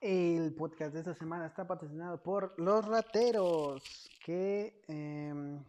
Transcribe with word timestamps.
El 0.00 0.54
podcast 0.54 0.92
de 0.94 1.00
esta 1.00 1.14
semana 1.14 1.46
está 1.46 1.66
patrocinado 1.66 2.22
por 2.22 2.54
Los 2.56 2.86
Rateros, 2.86 4.08
que 4.24 4.80
em, 4.86 5.60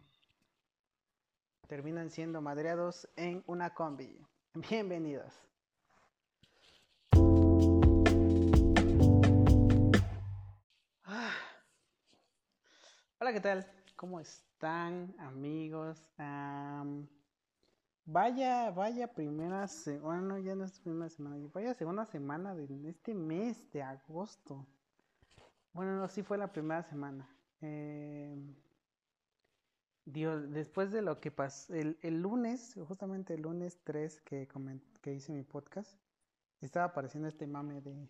terminan 1.66 2.10
siendo 2.10 2.40
madreados 2.40 3.08
en 3.16 3.42
una 3.48 3.74
combi. 3.74 4.24
Bienvenidos. 4.54 5.34
Ah. 11.04 11.32
Hola, 13.18 13.32
¿qué 13.32 13.40
tal? 13.40 13.66
¿Cómo 13.96 14.20
están, 14.20 15.12
amigos? 15.18 16.06
Vaya, 18.04 18.70
vaya 18.70 19.12
primera 19.12 19.68
semana, 19.68 20.40
ya 20.40 20.54
no 20.54 20.64
es 20.64 20.80
primera 20.80 21.08
semana, 21.08 21.36
vaya 21.52 21.74
segunda 21.74 22.06
semana 22.06 22.54
de 22.54 22.88
este 22.88 23.14
mes 23.14 23.70
de 23.72 23.82
agosto. 23.82 24.66
Bueno, 25.72 25.96
no, 25.96 26.08
sí 26.08 26.22
fue 26.22 26.36
la 26.36 26.52
primera 26.52 26.82
semana. 26.82 27.28
Eh, 27.60 28.34
Dios, 30.04 30.50
después 30.50 30.90
de 30.90 31.02
lo 31.02 31.20
que 31.20 31.30
pasó, 31.30 31.72
el, 31.74 31.96
lunes, 32.02 32.74
justamente 32.88 33.34
el 33.34 33.42
lunes 33.42 33.78
3 33.84 34.20
que, 34.22 34.48
que 35.02 35.14
hice 35.14 35.32
mi 35.32 35.44
podcast, 35.44 35.96
estaba 36.60 36.86
apareciendo 36.86 37.28
este 37.28 37.46
mame 37.46 37.80
de 37.80 38.08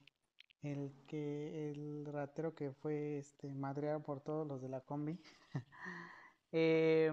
el 0.62 0.92
que 1.06 1.70
el 1.70 2.06
ratero 2.06 2.54
que 2.54 2.72
fue 2.72 3.18
este 3.18 3.54
madreado 3.54 4.02
por 4.02 4.20
todos 4.20 4.46
los 4.46 4.60
de 4.60 4.68
la 4.68 4.80
combi. 4.80 5.18
eh, 6.52 7.12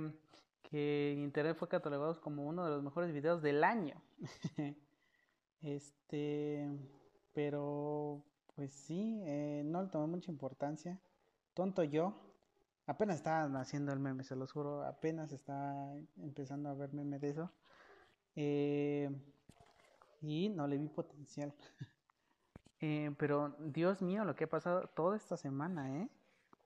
que 0.64 1.14
en 1.14 1.20
internet 1.20 1.56
fue 1.58 1.70
catalogado 1.70 2.20
como 2.22 2.46
uno 2.46 2.66
de 2.66 2.72
los 2.72 2.84
mejores 2.84 3.14
videos 3.14 3.42
del 3.42 3.64
año. 3.64 4.02
este, 5.62 6.70
pero 7.34 8.24
pues 8.56 8.74
sí, 8.74 9.22
eh, 9.24 9.62
no 9.66 9.84
le 9.84 9.90
tomé 9.90 10.08
mucha 10.08 10.32
importancia. 10.32 11.00
Tonto 11.54 11.84
yo. 11.84 12.14
Apenas 12.86 13.18
estaba 13.18 13.60
haciendo 13.60 13.92
el 13.92 14.00
meme, 14.00 14.24
se 14.24 14.36
los 14.36 14.52
juro. 14.52 14.84
Apenas 14.84 15.32
estaba 15.32 15.94
empezando 16.18 16.70
a 16.70 16.74
ver 16.74 16.94
meme 16.94 17.20
de 17.20 17.30
eso. 17.30 17.52
Eh, 18.36 19.10
y 20.22 20.50
no 20.50 20.68
le 20.68 20.78
vi 20.78 20.88
potencial. 20.88 21.54
Eh, 22.80 23.12
pero 23.18 23.56
Dios 23.58 24.04
mío, 24.04 24.24
lo 24.24 24.36
que 24.36 24.44
ha 24.44 24.50
pasado 24.50 24.88
toda 24.90 25.18
esta 25.18 25.36
semana, 25.36 25.98
¿eh? 25.98 26.10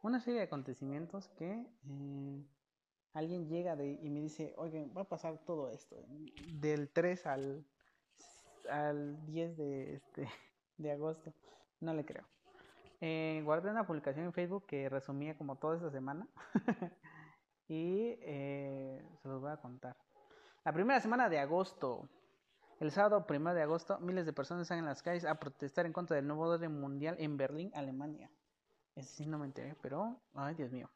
Una 0.02 0.20
serie 0.20 0.40
de 0.40 0.46
acontecimientos 0.46 1.30
que 1.30 1.66
alguien 3.14 3.48
llega 3.48 3.76
de, 3.76 4.00
y 4.02 4.10
me 4.10 4.22
dice, 4.22 4.54
oigan, 4.58 4.92
va 4.96 5.02
a 5.02 5.10
pasar 5.10 5.38
todo 5.46 5.70
esto, 5.70 5.98
del 6.54 6.90
3 6.90 7.26
al, 7.28 7.66
al 8.70 9.26
10 9.26 9.58
de, 9.58 9.96
este, 9.96 10.28
de 10.78 10.92
agosto. 10.92 11.34
No 11.80 11.94
le 11.94 12.06
creo. 12.06 12.26
Eh, 13.02 13.42
guardé 13.44 13.72
una 13.72 13.86
publicación 13.86 14.26
en 14.26 14.34
Facebook 14.34 14.68
que 14.68 14.88
resumía 14.88 15.36
como 15.36 15.56
toda 15.56 15.76
esta 15.76 15.90
semana 15.90 16.28
y 17.68 18.16
eh, 18.22 19.04
se 19.22 19.28
los 19.28 19.42
voy 19.42 19.52
a 19.52 19.58
contar. 19.58 19.98
La 20.64 20.72
primera 20.72 21.00
semana 21.00 21.28
de 21.28 21.40
agosto, 21.40 22.08
el 22.80 22.92
sábado 22.92 23.26
primero 23.26 23.56
de 23.56 23.64
agosto, 23.64 24.00
miles 24.00 24.28
de 24.28 24.34
personas 24.34 24.68
salen 24.68 24.84
en 24.84 24.90
las 24.90 25.02
calles 25.02 25.26
a 25.26 25.40
protestar 25.40 25.88
en 25.88 25.94
contra 25.94 26.16
del 26.16 26.28
nuevo 26.28 26.44
orden 26.44 26.80
mundial 26.80 27.16
en 27.18 27.38
Berlín, 27.38 27.72
Alemania. 27.74 28.30
Ese 28.96 29.10
sí 29.10 29.26
no 29.26 29.40
me 29.40 29.48
enteré, 29.48 29.76
pero, 29.82 30.22
ay 30.36 30.54
Dios 30.54 30.72
mío. 30.72 30.88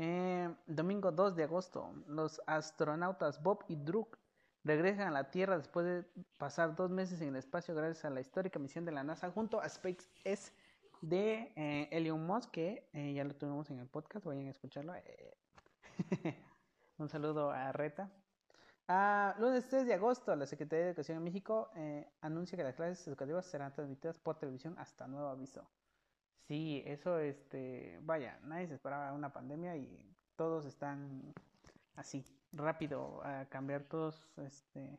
Eh, 0.00 0.48
domingo 0.68 1.10
2 1.10 1.34
de 1.34 1.42
agosto, 1.42 1.92
los 2.06 2.40
astronautas 2.46 3.42
Bob 3.42 3.64
y 3.66 3.74
Druk 3.74 4.16
regresan 4.62 5.08
a 5.08 5.10
la 5.10 5.32
Tierra 5.32 5.58
después 5.58 5.84
de 5.84 6.04
pasar 6.38 6.76
dos 6.76 6.88
meses 6.88 7.20
en 7.20 7.30
el 7.30 7.36
espacio 7.36 7.74
gracias 7.74 8.04
a 8.04 8.10
la 8.10 8.20
histórica 8.20 8.60
misión 8.60 8.84
de 8.84 8.92
la 8.92 9.02
NASA 9.02 9.28
junto 9.32 9.60
a 9.60 9.68
SpaceX 9.68 10.52
de 11.00 11.52
eh, 11.56 11.88
Elon 11.90 12.28
que 12.52 12.88
eh, 12.92 13.12
ya 13.12 13.24
lo 13.24 13.34
tuvimos 13.34 13.70
en 13.70 13.80
el 13.80 13.88
podcast, 13.88 14.24
vayan 14.24 14.46
a 14.46 14.50
escucharlo. 14.50 14.92
Un 16.98 17.08
saludo 17.08 17.50
a 17.50 17.72
Reta. 17.72 18.08
Lunes 19.40 19.66
3 19.68 19.84
de 19.84 19.94
agosto, 19.94 20.34
la 20.36 20.46
Secretaría 20.46 20.84
de 20.84 20.90
Educación 20.90 21.18
en 21.18 21.24
México 21.24 21.70
anuncia 22.20 22.56
que 22.56 22.62
las 22.62 22.76
clases 22.76 23.06
educativas 23.08 23.46
serán 23.46 23.74
transmitidas 23.74 24.18
por 24.18 24.38
televisión 24.38 24.76
hasta 24.78 25.08
nuevo 25.08 25.28
aviso. 25.28 25.68
Sí, 26.48 26.82
eso, 26.86 27.18
este, 27.18 27.98
vaya, 28.02 28.40
nadie 28.42 28.66
se 28.68 28.74
esperaba 28.74 29.12
una 29.12 29.34
pandemia 29.34 29.76
y 29.76 30.16
todos 30.34 30.64
están 30.64 31.34
así, 31.94 32.24
rápido 32.52 33.22
a 33.22 33.44
cambiar 33.50 33.84
todos, 33.84 34.32
este, 34.38 34.98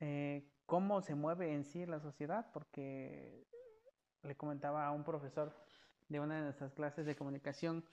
eh, 0.00 0.52
cómo 0.66 1.00
se 1.00 1.14
mueve 1.14 1.54
en 1.54 1.64
sí 1.64 1.86
la 1.86 1.98
sociedad, 1.98 2.52
porque 2.52 3.46
le 4.22 4.36
comentaba 4.36 4.86
a 4.86 4.92
un 4.92 5.02
profesor 5.02 5.56
de 6.10 6.20
una 6.20 6.36
de 6.36 6.42
nuestras 6.42 6.74
clases 6.74 7.06
de 7.06 7.16
comunicación, 7.16 7.86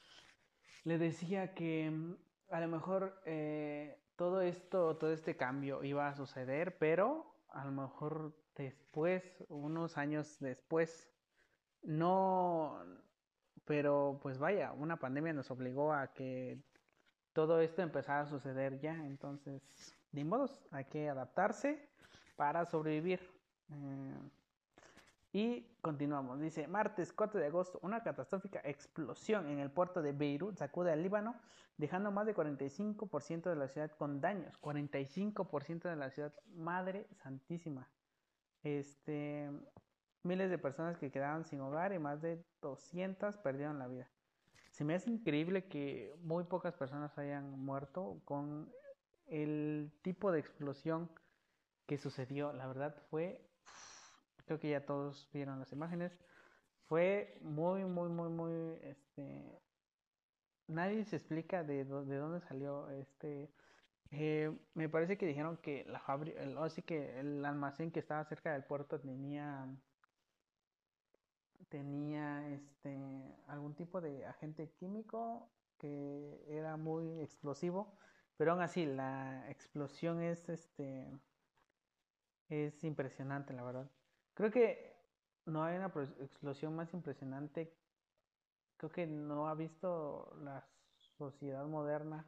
le 0.83 0.97
decía 0.97 1.53
que 1.53 1.89
mm, 1.89 2.15
a 2.49 2.59
lo 2.59 2.67
mejor 2.67 3.21
eh, 3.25 3.97
todo 4.17 4.41
esto, 4.41 4.97
todo 4.97 5.13
este 5.13 5.37
cambio 5.37 5.85
iba 5.85 6.09
a 6.09 6.15
suceder, 6.15 6.77
pero 6.79 7.45
a 7.47 7.63
lo 7.63 7.71
mejor 7.71 8.35
después, 8.57 9.45
unos 9.47 9.97
años 9.97 10.37
después, 10.41 11.16
no, 11.83 12.79
pero 13.65 14.19
pues 14.21 14.37
vaya, 14.37 14.71
una 14.73 14.97
pandemia 14.97 15.33
nos 15.33 15.51
obligó 15.51 15.93
a 15.93 16.13
que 16.13 16.59
todo 17.33 17.61
esto 17.61 17.81
empezara 17.81 18.21
a 18.21 18.25
suceder 18.25 18.79
ya, 18.79 18.95
entonces, 19.05 19.61
de 20.11 20.23
modos, 20.23 20.61
hay 20.71 20.85
que 20.85 21.09
adaptarse 21.09 21.89
para 22.35 22.65
sobrevivir. 22.65 23.19
Eh, 23.69 24.29
y 25.33 25.67
continuamos, 25.81 26.39
dice, 26.39 26.67
martes 26.67 27.13
4 27.13 27.39
de 27.39 27.47
agosto, 27.47 27.79
una 27.83 28.01
catastrófica 28.01 28.61
explosión 28.63 29.47
en 29.49 29.59
el 29.59 29.69
puerto 29.69 30.01
de 30.01 30.13
Beirut 30.13 30.57
sacude 30.57 30.91
al 30.91 31.03
Líbano, 31.03 31.35
dejando 31.77 32.11
más 32.11 32.25
de 32.25 32.33
45% 32.33 33.49
de 33.49 33.55
la 33.55 33.67
ciudad 33.67 33.91
con 33.91 34.19
daños, 34.19 34.59
45% 34.61 35.89
de 35.89 35.95
la 35.95 36.09
ciudad, 36.09 36.33
madre 36.55 37.07
santísima. 37.21 37.87
Este, 38.63 39.51
miles 40.27 40.49
de 40.49 40.57
personas 40.57 40.97
que 40.97 41.11
quedaron 41.11 41.45
sin 41.45 41.61
hogar 41.61 41.93
y 41.93 41.99
más 41.99 42.21
de 42.21 42.43
200 42.61 43.37
perdieron 43.37 43.79
la 43.79 43.87
vida. 43.87 44.09
Se 44.71 44.83
me 44.83 44.93
hace 44.93 45.09
increíble 45.09 45.67
que 45.67 46.15
muy 46.21 46.43
pocas 46.43 46.75
personas 46.75 47.17
hayan 47.17 47.49
muerto 47.59 48.21
con 48.25 48.71
el 49.25 49.91
tipo 50.03 50.31
de 50.31 50.39
explosión 50.39 51.09
que 51.87 51.97
sucedió. 51.97 52.53
La 52.53 52.67
verdad 52.67 52.95
fue, 53.09 53.41
creo 54.45 54.59
que 54.59 54.69
ya 54.69 54.85
todos 54.85 55.29
vieron 55.33 55.59
las 55.59 55.71
imágenes, 55.71 56.17
fue 56.87 57.37
muy, 57.41 57.85
muy, 57.85 58.09
muy, 58.09 58.29
muy, 58.29 58.79
este, 58.83 59.59
nadie 60.67 61.03
se 61.05 61.15
explica 61.17 61.63
de, 61.63 61.85
de 61.85 62.17
dónde 62.17 62.41
salió 62.41 62.89
este. 62.89 63.51
Eh, 64.11 64.57
me 64.73 64.87
parece 64.89 65.17
que 65.17 65.25
dijeron 65.25 65.57
que 65.57 65.85
la 65.85 65.99
fábrica, 65.99 66.39
así 66.63 66.81
que 66.81 67.19
el 67.19 67.43
almacén 67.43 67.91
que 67.91 67.99
estaba 67.99 68.23
cerca 68.25 68.53
del 68.53 68.63
puerto 68.63 68.99
tenía 68.99 69.67
tenía 71.69 72.47
este 72.49 72.97
algún 73.47 73.75
tipo 73.75 74.01
de 74.01 74.25
agente 74.25 74.71
químico 74.79 75.49
que 75.77 76.43
era 76.47 76.77
muy 76.77 77.21
explosivo, 77.21 77.97
pero 78.37 78.51
aún 78.53 78.61
así 78.61 78.85
la 78.85 79.49
explosión 79.49 80.21
es 80.21 80.49
este 80.49 81.07
es 82.49 82.83
impresionante, 82.83 83.53
la 83.53 83.63
verdad. 83.63 83.91
Creo 84.33 84.51
que 84.51 84.95
no 85.45 85.63
hay 85.63 85.77
una 85.77 85.87
explosión 86.19 86.75
más 86.75 86.93
impresionante. 86.93 87.73
Creo 88.77 88.91
que 88.91 89.07
no 89.07 89.49
ha 89.49 89.55
visto 89.55 90.33
la 90.43 90.67
sociedad 91.17 91.65
moderna 91.65 92.25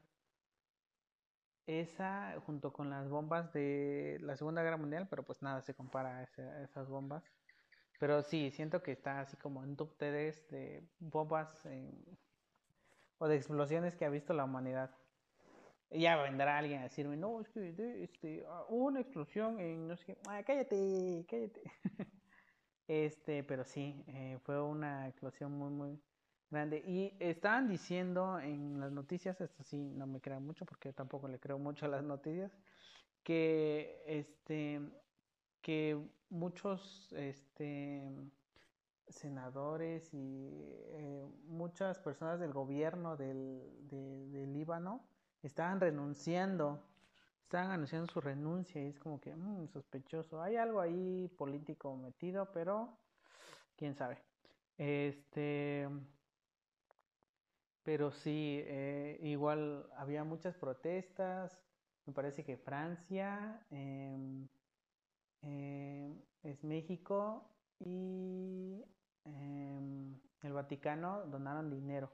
esa 1.67 2.39
junto 2.45 2.73
con 2.73 2.89
las 2.89 3.07
bombas 3.09 3.53
de 3.53 4.17
la 4.21 4.35
Segunda 4.35 4.63
Guerra 4.63 4.77
Mundial, 4.77 5.07
pero 5.09 5.23
pues 5.23 5.41
nada 5.43 5.61
se 5.61 5.75
compara 5.75 6.17
a 6.17 6.63
esas 6.63 6.89
bombas. 6.89 7.23
Pero 7.99 8.23
sí, 8.23 8.49
siento 8.51 8.81
que 8.81 8.93
está 8.93 9.19
así 9.19 9.35
como 9.37 9.63
en 9.63 9.75
top 9.75 9.95
3 9.97 10.47
de 10.49 10.81
bombas 10.99 11.61
o 13.17 13.27
de 13.27 13.35
explosiones 13.35 13.95
que 13.95 14.05
ha 14.05 14.09
visto 14.09 14.33
la 14.33 14.45
humanidad. 14.45 14.89
Ya 15.91 16.15
vendrá 16.21 16.57
alguien 16.57 16.79
a 16.79 16.83
decirme, 16.83 17.17
no, 17.17 17.41
es 17.41 17.49
que 17.49 18.03
este, 18.03 18.45
ah, 18.47 18.63
hubo 18.69 18.85
una 18.85 19.01
explosión 19.01 19.59
en 19.59 19.87
no 19.87 19.97
sé 19.97 20.05
qué. 20.05 20.17
Ah, 20.27 20.41
cállate, 20.43 21.25
cállate. 21.27 21.61
este, 22.87 23.43
pero 23.43 23.65
sí, 23.65 24.03
eh, 24.07 24.37
fue 24.43 24.61
una 24.61 25.07
explosión 25.09 25.51
muy, 25.51 25.69
muy 25.71 25.99
grande. 26.49 26.81
Y 26.85 27.17
estaban 27.19 27.67
diciendo 27.67 28.39
en 28.39 28.79
las 28.79 28.91
noticias, 28.93 29.41
esto 29.41 29.63
sí, 29.63 29.77
no 29.77 30.07
me 30.07 30.21
crean 30.21 30.45
mucho 30.45 30.65
porque 30.65 30.93
tampoco 30.93 31.27
le 31.27 31.39
creo 31.39 31.59
mucho 31.59 31.85
a 31.85 31.89
las 31.89 32.03
noticias, 32.03 32.51
que 33.23 34.01
este 34.05 34.79
que 35.61 35.99
muchos 36.29 37.11
este, 37.13 38.03
senadores 39.07 40.13
y 40.13 40.49
eh, 40.91 41.27
muchas 41.47 41.99
personas 41.99 42.39
del 42.39 42.53
gobierno 42.53 43.17
del, 43.17 43.63
Líbano 44.53 45.05
estaban 45.41 45.79
renunciando, 45.79 46.83
estaban 47.43 47.71
anunciando 47.71 48.07
su 48.11 48.19
renuncia 48.19 48.81
y 48.83 48.87
es 48.87 48.99
como 48.99 49.19
que 49.19 49.35
mm, 49.35 49.67
sospechoso. 49.69 50.41
Hay 50.41 50.55
algo 50.55 50.81
ahí 50.81 51.27
político 51.37 51.95
metido, 51.95 52.51
pero 52.51 52.97
quién 53.75 53.95
sabe. 53.95 54.21
Este, 54.77 55.87
pero 57.83 58.11
sí, 58.11 58.61
eh, 58.65 59.19
igual 59.23 59.89
había 59.97 60.23
muchas 60.23 60.55
protestas. 60.55 61.57
Me 62.05 62.13
parece 62.13 62.43
que 62.43 62.57
Francia, 62.57 63.65
em, 63.71 64.47
em, 65.41 66.21
es 66.43 66.63
México 66.63 67.49
y 67.79 68.83
em, 69.25 70.19
el 70.41 70.53
Vaticano 70.53 71.25
donaron 71.27 71.69
dinero 71.69 72.11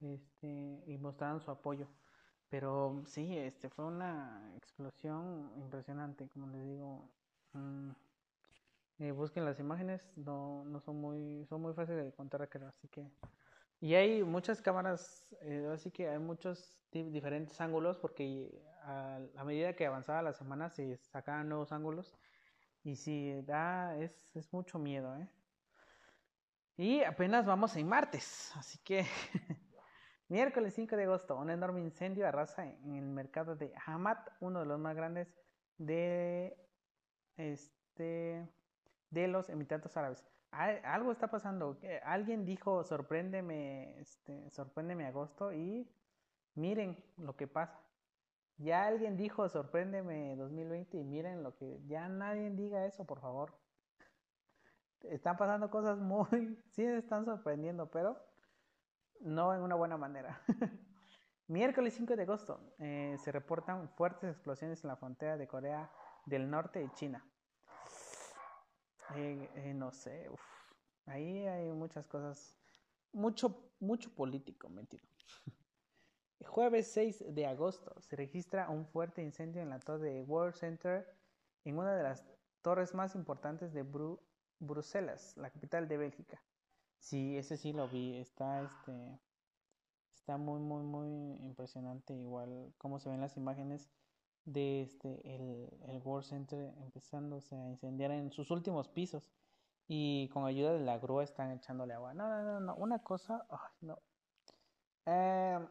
este, 0.00 0.82
y 0.86 0.98
mostraron 0.98 1.40
su 1.40 1.50
apoyo. 1.50 1.86
Pero 2.48 3.02
sí, 3.06 3.36
este 3.36 3.68
fue 3.70 3.84
una 3.86 4.52
explosión 4.56 5.52
impresionante, 5.56 6.28
como 6.28 6.48
les 6.48 6.64
digo. 6.64 7.08
Mm, 7.52 7.90
eh, 9.00 9.12
busquen 9.12 9.44
las 9.44 9.58
imágenes, 9.60 10.12
no, 10.16 10.64
no 10.64 10.80
son 10.80 11.00
muy, 11.00 11.46
son 11.46 11.62
muy 11.62 11.72
fáciles 11.74 12.04
de 12.04 12.12
contar, 12.12 12.42
así 12.42 12.88
que 12.88 13.10
y 13.80 13.94
hay 13.94 14.22
muchas 14.22 14.60
cámaras, 14.60 15.26
eh, 15.40 15.66
así 15.72 15.90
que 15.90 16.08
hay 16.08 16.18
muchos 16.18 16.78
diferentes 16.92 17.58
ángulos 17.62 17.96
porque 17.96 18.62
a, 18.82 19.20
medida 19.44 19.74
que 19.74 19.86
avanzaba 19.86 20.20
la 20.20 20.34
semana 20.34 20.68
se 20.68 20.98
sacaban 20.98 21.48
nuevos 21.48 21.72
ángulos 21.72 22.14
y 22.82 22.96
sí, 22.96 23.42
da, 23.42 23.96
es, 23.96 24.28
es 24.34 24.52
mucho 24.52 24.78
miedo, 24.78 25.16
¿eh? 25.16 25.28
Y 26.76 27.02
apenas 27.02 27.44
vamos 27.44 27.76
en 27.76 27.86
martes, 27.88 28.52
así 28.56 28.78
que 28.82 29.04
miércoles 30.28 30.74
5 30.74 30.96
de 30.96 31.04
agosto, 31.04 31.36
un 31.36 31.50
enorme 31.50 31.80
incendio 31.80 32.26
arrasa 32.26 32.64
en 32.66 32.96
el 32.96 33.04
mercado 33.04 33.54
de 33.54 33.74
Hamad, 33.84 34.18
uno 34.40 34.60
de 34.60 34.66
los 34.66 34.78
más 34.78 34.96
grandes 34.96 35.34
de, 35.76 36.56
este, 37.36 38.48
de 39.10 39.28
los 39.28 39.50
Emiratos 39.50 39.96
Árabes 39.96 40.24
algo 40.50 41.12
está 41.12 41.28
pasando. 41.28 41.78
Alguien 42.02 42.44
dijo, 42.44 42.82
sorpréndeme, 42.84 43.98
este, 44.00 44.50
sorpréndeme 44.50 45.06
agosto 45.06 45.52
y 45.52 45.88
miren 46.54 47.02
lo 47.16 47.36
que 47.36 47.46
pasa. 47.46 47.80
Ya 48.60 48.86
alguien 48.86 49.16
dijo, 49.16 49.48
sorpréndeme 49.48 50.36
2020 50.36 50.98
y 50.98 51.04
miren 51.04 51.42
lo 51.42 51.56
que... 51.56 51.80
Ya 51.86 52.08
nadie 52.08 52.50
diga 52.50 52.84
eso, 52.84 53.06
por 53.06 53.18
favor. 53.18 53.54
Están 55.04 55.38
pasando 55.38 55.70
cosas 55.70 55.98
muy... 55.98 56.26
Sí, 56.72 56.84
están 56.84 57.24
sorprendiendo, 57.24 57.90
pero 57.90 58.18
no 59.20 59.54
en 59.54 59.62
una 59.62 59.76
buena 59.76 59.96
manera. 59.96 60.42
Miércoles 61.48 61.94
5 61.94 62.16
de 62.16 62.22
agosto 62.22 62.74
eh, 62.78 63.16
se 63.18 63.32
reportan 63.32 63.88
fuertes 63.88 64.30
explosiones 64.30 64.84
en 64.84 64.88
la 64.88 64.96
frontera 64.96 65.38
de 65.38 65.48
Corea 65.48 65.90
del 66.26 66.50
Norte 66.50 66.82
y 66.84 66.90
China. 66.90 67.24
Eh, 69.16 69.50
eh, 69.54 69.74
no 69.74 69.90
sé, 69.90 70.30
ahí 71.06 71.46
hay 71.46 71.72
muchas 71.72 72.06
cosas, 72.06 72.58
mucho, 73.10 73.72
mucho 73.80 74.14
político 74.14 74.68
metido. 74.68 75.02
jueves 76.46 76.90
6 76.92 77.34
de 77.34 77.46
agosto 77.46 77.94
se 78.00 78.16
registra 78.16 78.68
un 78.70 78.86
fuerte 78.86 79.22
incendio 79.22 79.62
en 79.62 79.70
la 79.70 79.78
torre 79.78 80.12
de 80.12 80.22
World 80.22 80.54
Center, 80.54 81.06
en 81.64 81.78
una 81.78 81.94
de 81.94 82.02
las 82.02 82.24
torres 82.62 82.94
más 82.94 83.14
importantes 83.14 83.72
de 83.72 83.84
Bruselas, 84.58 85.36
la 85.36 85.50
capital 85.50 85.88
de 85.88 85.96
Bélgica. 85.96 86.42
Sí, 86.98 87.36
ese 87.36 87.56
sí 87.56 87.72
lo 87.72 87.88
vi, 87.88 88.16
está 88.18 88.62
este 88.62 89.20
está 90.14 90.36
muy 90.36 90.60
muy 90.60 90.82
muy 90.82 91.36
impresionante 91.46 92.14
igual 92.14 92.74
como 92.76 92.98
se 92.98 93.08
ven 93.08 93.20
las 93.20 93.38
imágenes 93.38 93.90
de 94.44 94.82
este, 94.82 95.20
el, 95.24 96.00
World 96.04 96.26
Center 96.26 96.74
empezándose 96.78 97.54
a 97.54 97.68
incendiar 97.68 98.10
en 98.10 98.30
sus 98.30 98.50
últimos 98.50 98.88
pisos 98.88 99.30
y 99.86 100.28
con 100.28 100.44
ayuda 100.46 100.72
de 100.72 100.80
la 100.80 100.98
grúa 100.98 101.24
están 101.24 101.50
echándole 101.50 101.94
agua. 101.94 102.14
No, 102.14 102.28
no, 102.28 102.42
no, 102.42 102.60
no, 102.60 102.74
una 102.76 103.00
cosa, 103.00 103.44
no. 103.80 103.98
Em, 105.06 105.66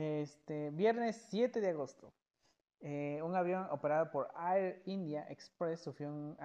este, 0.00 0.70
viernes 0.70 1.16
7 1.28 1.60
de 1.60 1.70
agosto, 1.70 2.12
eh, 2.80 3.20
un 3.22 3.36
avión 3.36 3.66
operado 3.70 4.10
por 4.10 4.28
Air 4.36 4.82
India 4.86 5.24
Express 5.28 5.80
sufrió 5.80 6.08
un, 6.08 6.36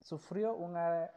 sufrió 0.00 0.54
una, 0.54 1.10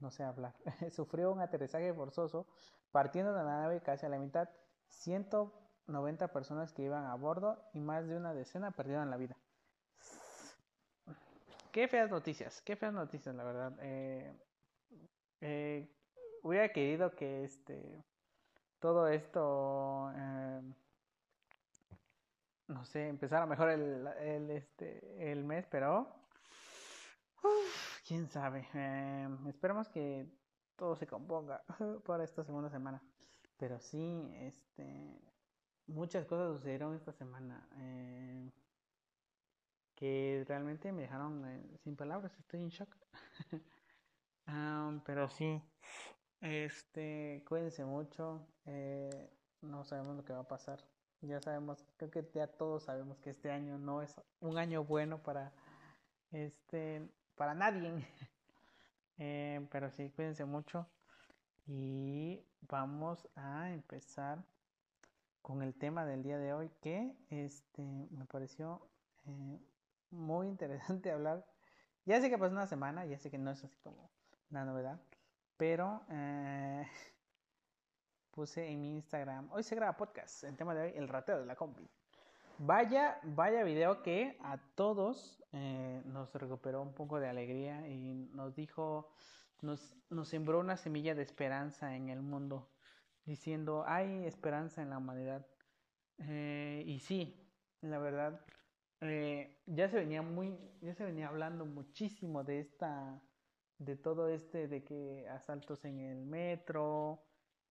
no 0.00 0.10
sé 0.10 0.22
hablar, 0.22 0.54
sufrió 0.90 1.30
un 1.30 1.40
aterrizaje 1.40 1.92
forzoso 1.92 2.46
partiendo 2.90 3.32
de 3.32 3.42
la 3.42 3.60
nave 3.60 3.80
casi 3.82 4.06
a 4.06 4.08
la 4.08 4.18
mitad. 4.18 4.48
Ciento 4.88 5.52
90 5.88 6.28
personas 6.28 6.72
que 6.72 6.82
iban 6.82 7.04
a 7.04 7.14
bordo 7.16 7.62
y 7.72 7.80
más 7.80 8.06
de 8.06 8.16
una 8.16 8.32
decena 8.32 8.70
perdieron 8.70 9.10
la 9.10 9.16
vida. 9.16 9.36
Qué 11.72 11.88
feas 11.88 12.08
noticias, 12.08 12.62
qué 12.62 12.76
feas 12.76 12.94
noticias, 12.94 13.34
la 13.34 13.44
verdad. 13.44 13.72
Eh, 13.80 14.32
eh, 15.40 15.90
hubiera 16.42 16.68
querido 16.72 17.14
que 17.16 17.44
este 17.44 18.04
todo 18.84 19.08
esto, 19.08 20.12
eh, 20.14 20.60
no 22.68 22.84
sé, 22.84 23.08
empezara 23.08 23.46
mejor 23.46 23.70
el, 23.70 24.06
el, 24.20 24.50
este, 24.50 25.32
el 25.32 25.42
mes, 25.42 25.66
pero 25.70 26.06
quién 28.06 28.28
sabe. 28.28 28.68
esperemos 29.48 29.88
que 29.88 30.28
todo 30.76 30.96
se 30.96 31.06
componga 31.06 31.64
para 32.04 32.24
esta 32.24 32.44
segunda 32.44 32.68
semana. 32.68 33.02
Pero 33.56 33.80
sí, 33.80 34.30
este, 34.34 35.18
muchas 35.86 36.26
cosas 36.26 36.54
sucedieron 36.54 36.94
esta 36.94 37.12
semana 37.14 37.66
eh, 37.78 38.52
que 39.94 40.44
realmente 40.46 40.92
me 40.92 41.00
dejaron 41.00 41.42
eh, 41.46 41.78
sin 41.78 41.96
palabras, 41.96 42.38
estoy 42.38 42.60
en 42.60 42.68
shock. 42.68 42.94
pero 45.06 45.26
sí, 45.30 45.62
este, 46.44 47.42
cuídense 47.48 47.84
mucho, 47.86 48.46
eh, 48.66 49.30
no 49.62 49.82
sabemos 49.84 50.16
lo 50.16 50.24
que 50.24 50.34
va 50.34 50.40
a 50.40 50.48
pasar. 50.48 50.78
Ya 51.22 51.40
sabemos, 51.40 51.82
creo 51.96 52.10
que 52.10 52.28
ya 52.34 52.46
todos 52.46 52.84
sabemos 52.84 53.18
que 53.18 53.30
este 53.30 53.50
año 53.50 53.78
no 53.78 54.02
es 54.02 54.14
un 54.40 54.58
año 54.58 54.84
bueno 54.84 55.22
para 55.22 55.52
este 56.32 57.08
para 57.34 57.54
nadie. 57.54 58.06
pero 59.70 59.90
sí, 59.90 60.10
cuídense 60.10 60.44
mucho 60.44 60.86
y 61.66 62.44
vamos 62.60 63.26
a 63.36 63.70
empezar 63.70 64.44
con 65.40 65.62
el 65.62 65.74
tema 65.74 66.04
del 66.04 66.22
día 66.22 66.38
de 66.38 66.52
hoy 66.52 66.70
que 66.82 67.16
este, 67.30 67.82
me 68.10 68.26
pareció 68.26 68.86
eh, 69.26 69.58
muy 70.10 70.48
interesante 70.48 71.10
hablar. 71.10 71.46
Ya 72.04 72.20
sé 72.20 72.28
que 72.28 72.36
pasó 72.36 72.52
una 72.52 72.66
semana, 72.66 73.06
ya 73.06 73.18
sé 73.18 73.30
que 73.30 73.38
no 73.38 73.50
es 73.50 73.64
así 73.64 73.78
como 73.82 74.10
una 74.50 74.66
novedad, 74.66 75.00
pero 75.56 76.02
eh, 76.10 76.86
puse 78.30 78.68
en 78.68 78.80
mi 78.80 78.94
Instagram, 78.94 79.50
hoy 79.52 79.62
se 79.62 79.74
graba 79.74 79.96
podcast, 79.96 80.44
el 80.44 80.56
tema 80.56 80.74
de 80.74 80.82
hoy, 80.82 80.92
el 80.96 81.08
rateo 81.08 81.38
de 81.40 81.46
la 81.46 81.56
combi. 81.56 81.88
Vaya, 82.58 83.18
vaya 83.24 83.64
video 83.64 84.02
que 84.02 84.38
a 84.40 84.58
todos 84.76 85.42
eh, 85.52 86.02
nos 86.04 86.32
recuperó 86.34 86.82
un 86.82 86.94
poco 86.94 87.18
de 87.18 87.28
alegría 87.28 87.88
y 87.88 88.14
nos 88.32 88.54
dijo, 88.54 89.10
nos, 89.60 89.96
nos 90.08 90.28
sembró 90.28 90.60
una 90.60 90.76
semilla 90.76 91.14
de 91.14 91.22
esperanza 91.22 91.96
en 91.96 92.10
el 92.10 92.22
mundo 92.22 92.70
diciendo 93.24 93.84
hay 93.86 94.26
esperanza 94.26 94.82
en 94.82 94.90
la 94.90 94.98
humanidad. 94.98 95.46
Eh, 96.18 96.82
y 96.86 97.00
sí, 97.00 97.50
la 97.80 97.98
verdad, 97.98 98.40
eh, 99.00 99.62
ya 99.66 99.88
se 99.88 99.96
venía 99.96 100.22
muy, 100.22 100.56
ya 100.80 100.94
se 100.94 101.04
venía 101.04 101.28
hablando 101.28 101.66
muchísimo 101.66 102.44
de 102.44 102.60
esta, 102.60 103.20
de 103.78 103.96
todo 103.96 104.28
este, 104.28 104.68
de 104.68 104.84
que 104.84 105.28
asaltos 105.28 105.84
en 105.84 106.00
el 106.00 106.24
metro, 106.24 107.22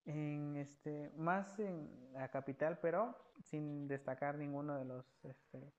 en 0.05 0.57
este, 0.57 1.11
más 1.15 1.59
en 1.59 2.11
la 2.13 2.29
capital, 2.29 2.79
pero 2.81 3.15
sin 3.39 3.87
destacar 3.87 4.37
ninguno 4.37 4.77
de 4.77 4.85
los 4.85 5.25
este, 5.25 5.73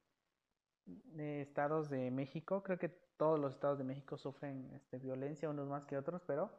estados 1.16 1.90
de 1.90 2.10
México. 2.10 2.62
Creo 2.62 2.78
que 2.78 2.88
todos 2.88 3.38
los 3.38 3.54
estados 3.54 3.78
de 3.78 3.84
México 3.84 4.16
sufren 4.16 4.70
este, 4.74 4.98
violencia, 4.98 5.48
unos 5.48 5.68
más 5.68 5.84
que 5.84 5.96
otros, 5.96 6.22
pero 6.26 6.50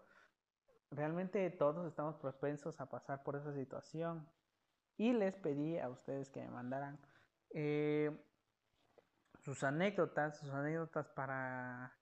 realmente 0.91 1.49
todos 1.51 1.87
estamos 1.87 2.15
propensos 2.17 2.79
a 2.79 2.89
pasar 2.89 3.23
por 3.23 3.35
esa 3.35 3.53
situación. 3.53 4.29
Y 4.97 5.11
les 5.11 5.35
pedí 5.35 5.77
a 5.77 5.89
ustedes 5.89 6.29
que 6.29 6.41
me 6.41 6.49
mandaran 6.49 6.97
eh, 7.49 8.11
sus 9.39 9.63
anécdotas, 9.63 10.37
sus 10.39 10.49
anécdotas 10.51 11.09
para 11.09 11.93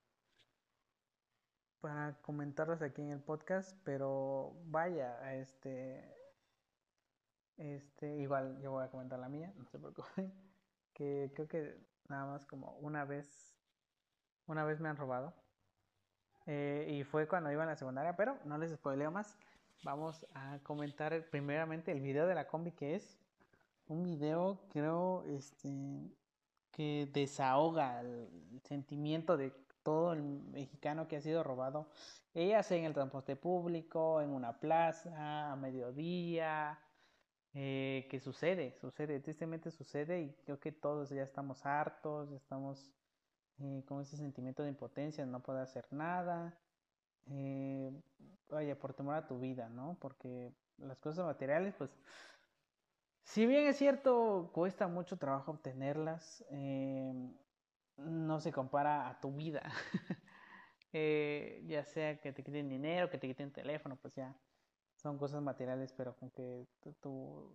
para 1.84 2.14
comentarlas 2.22 2.82
aquí 2.82 3.02
en 3.02 3.10
el 3.10 3.20
podcast, 3.20 3.78
pero 3.84 4.54
vaya, 4.68 5.36
este 5.36 6.02
este 7.58 8.16
igual 8.20 8.58
yo 8.62 8.72
voy 8.72 8.86
a 8.86 8.90
comentar 8.90 9.20
la 9.20 9.28
mía, 9.28 9.52
no 9.58 9.66
se 9.66 9.78
preocupen, 9.78 10.34
que 10.94 11.34
creo 11.36 11.50
que 11.50 11.78
nada 12.08 12.26
más 12.26 12.46
como 12.46 12.78
una 12.78 13.04
vez 13.04 13.54
una 14.48 14.64
vez 14.64 14.80
me 14.80 14.88
han 14.88 14.96
robado 14.96 15.34
eh, 16.46 16.88
y 16.90 17.04
fue 17.04 17.28
cuando 17.28 17.52
iba 17.52 17.64
en 17.64 17.70
la 17.70 17.76
secundaria, 17.76 18.16
pero 18.16 18.40
no 18.46 18.58
les 18.58 18.72
spoileo 18.72 19.12
más. 19.12 19.38
Vamos 19.84 20.26
a 20.34 20.60
comentar 20.64 21.30
primeramente 21.32 21.92
el 21.92 22.00
video 22.00 22.28
de 22.28 22.36
la 22.36 22.48
combi 22.48 22.72
que 22.72 22.96
es 22.96 23.20
un 23.88 24.04
video 24.04 24.70
creo 24.70 25.26
este 25.26 26.10
que 26.72 27.10
desahoga 27.12 28.00
el 28.00 28.62
sentimiento 28.64 29.36
de 29.36 29.52
todo 29.84 30.14
el 30.14 30.24
mexicano 30.24 31.08
que 31.08 31.18
ha 31.18 31.22
sido 31.22 31.44
robado, 31.44 31.90
ella 32.34 32.64
sea 32.64 32.78
en 32.78 32.86
el 32.86 32.94
transporte 32.94 33.36
público, 33.36 34.22
en 34.22 34.30
una 34.30 34.60
plaza, 34.60 35.52
a 35.52 35.56
mediodía, 35.56 36.80
eh, 37.54 38.08
que 38.10 38.20
sucede, 38.20 38.74
sucede, 38.80 39.20
tristemente 39.20 39.70
sucede 39.70 40.22
y 40.22 40.34
creo 40.46 40.60
que 40.60 40.72
todos 40.72 41.10
ya 41.10 41.24
estamos 41.24 41.66
hartos, 41.66 42.32
estamos 42.32 42.92
eh, 43.60 43.84
con 43.86 44.02
ese 44.02 44.18
sentimiento 44.18 44.64
de 44.64 44.70
impotencia, 44.70 45.26
no 45.26 45.42
poder 45.42 45.64
hacer 45.64 45.86
nada, 45.92 46.58
eh, 47.28 47.92
vaya, 48.50 48.78
por 48.80 48.94
temor 48.94 49.16
a 49.16 49.28
tu 49.28 49.40
vida, 49.40 49.70
¿no? 49.70 49.98
Porque 50.00 50.52
las 50.78 51.00
cosas 51.00 51.26
materiales, 51.26 51.76
pues, 51.76 51.92
si 53.24 53.46
bien 53.46 53.68
es 53.68 53.78
cierto, 53.78 54.52
cuesta 54.54 54.88
mucho 54.88 55.18
trabajo 55.18 55.52
obtenerlas, 55.52 56.44
eh, 56.50 57.14
no 57.98 58.40
se 58.40 58.52
compara 58.52 59.10
a 59.10 59.20
tu 59.20 59.32
vida. 59.34 59.62
eh, 60.94 61.64
ya 61.66 61.86
sea 61.86 62.20
que 62.20 62.32
te 62.34 62.44
quiten 62.44 62.70
dinero, 62.70 63.10
que 63.10 63.18
te 63.18 63.28
quiten 63.28 63.52
teléfono, 63.52 63.96
pues 63.96 64.16
ya 64.16 64.36
son 64.96 65.18
cosas 65.18 65.42
materiales, 65.42 65.94
pero 65.94 66.16
con 66.16 66.32
que 66.32 66.66
tu, 66.82 66.94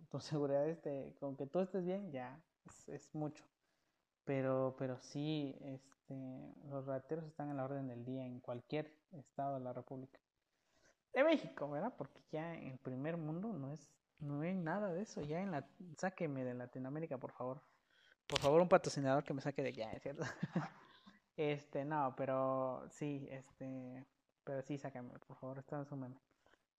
tu, 0.09 0.19
seguridad 0.19 0.67
esté, 0.67 1.15
con 1.19 1.35
que 1.35 1.47
tú 1.47 1.59
estés 1.59 1.83
bien, 1.83 2.11
ya 2.11 2.39
es, 2.65 2.89
es, 2.89 3.15
mucho. 3.15 3.43
Pero, 4.23 4.75
pero 4.77 4.99
sí, 4.99 5.57
este, 5.61 6.53
los 6.69 6.85
rateros 6.85 7.25
están 7.25 7.49
en 7.49 7.57
la 7.57 7.65
orden 7.65 7.87
del 7.87 8.05
día 8.05 8.25
en 8.25 8.39
cualquier 8.39 8.93
estado 9.11 9.55
de 9.55 9.61
la 9.61 9.73
República. 9.73 10.19
De 11.13 11.23
México, 11.23 11.69
¿verdad? 11.69 11.93
Porque 11.97 12.21
ya 12.31 12.53
en 12.55 12.67
el 12.67 12.77
primer 12.77 13.17
mundo 13.17 13.51
no 13.51 13.71
es, 13.71 13.89
no 14.19 14.41
hay 14.41 14.53
nada 14.53 14.93
de 14.93 15.01
eso. 15.01 15.21
Ya 15.21 15.41
en 15.41 15.49
la, 15.51 15.67
sáqueme 15.97 16.43
de 16.43 16.53
Latinoamérica, 16.53 17.17
por 17.17 17.31
favor. 17.31 17.63
Por 18.29 18.39
favor, 18.39 18.61
un 18.61 18.69
patrocinador 18.69 19.23
que 19.23 19.33
me 19.33 19.41
saque 19.41 19.63
de 19.63 19.69
¿es 19.69 20.03
cierto? 20.03 20.23
este, 21.35 21.83
no, 21.83 22.13
pero 22.15 22.87
sí, 22.91 23.27
este, 23.31 24.05
pero 24.43 24.61
sí, 24.61 24.77
sácame, 24.77 25.17
por 25.25 25.35
favor, 25.35 25.57
esto 25.57 25.81
es 25.81 25.91
un 25.91 25.99
meme. 26.01 26.19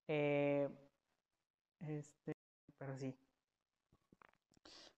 Eh, 0.06 0.68
este, 1.80 2.32
pero 2.78 2.96
sí. 2.96 3.16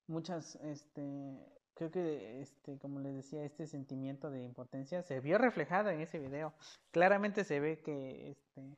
Muchas, 0.07 0.57
este, 0.57 1.39
creo 1.73 1.91
que, 1.91 2.43
este, 2.43 2.79
como 2.79 3.01
les 3.01 3.15
decía, 3.15 3.43
este 3.45 3.67
sentimiento 3.67 4.31
de 4.31 4.43
impotencia 4.43 5.03
se 5.03 5.21
vio 5.21 5.39
reflejado 5.39 5.89
en 5.89 6.03
ese 6.03 6.19
video. 6.19 6.53
Claramente 6.91 7.45
se 7.45 7.61
ve 7.61 7.81
que, 7.81 8.33
este, 8.33 8.77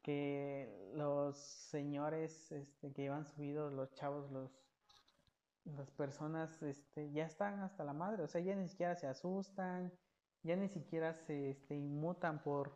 que 0.00 0.90
los 0.94 1.36
señores, 1.36 2.50
este, 2.50 2.92
que 2.94 3.02
iban 3.02 3.26
subidos, 3.26 3.74
los 3.74 3.92
chavos, 3.92 4.30
los 4.30 4.50
las 5.64 5.90
personas 5.90 6.62
este, 6.62 7.10
ya 7.12 7.26
están 7.26 7.60
hasta 7.60 7.84
la 7.84 7.92
madre, 7.92 8.22
o 8.22 8.28
sea, 8.28 8.40
ya 8.40 8.54
ni 8.54 8.68
siquiera 8.68 8.96
se 8.96 9.06
asustan, 9.06 9.92
ya 10.42 10.56
ni 10.56 10.68
siquiera 10.68 11.14
se 11.14 11.50
este, 11.50 11.74
inmutan 11.74 12.42
por, 12.42 12.72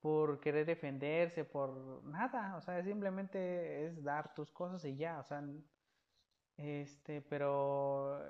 por 0.00 0.40
querer 0.40 0.66
defenderse, 0.66 1.44
por 1.44 2.02
nada, 2.04 2.56
o 2.56 2.62
sea, 2.62 2.82
simplemente 2.82 3.86
es 3.86 4.02
dar 4.02 4.34
tus 4.34 4.50
cosas 4.50 4.84
y 4.84 4.96
ya, 4.96 5.20
o 5.20 5.24
sea, 5.24 5.44
este, 6.56 7.22
pero 7.22 8.20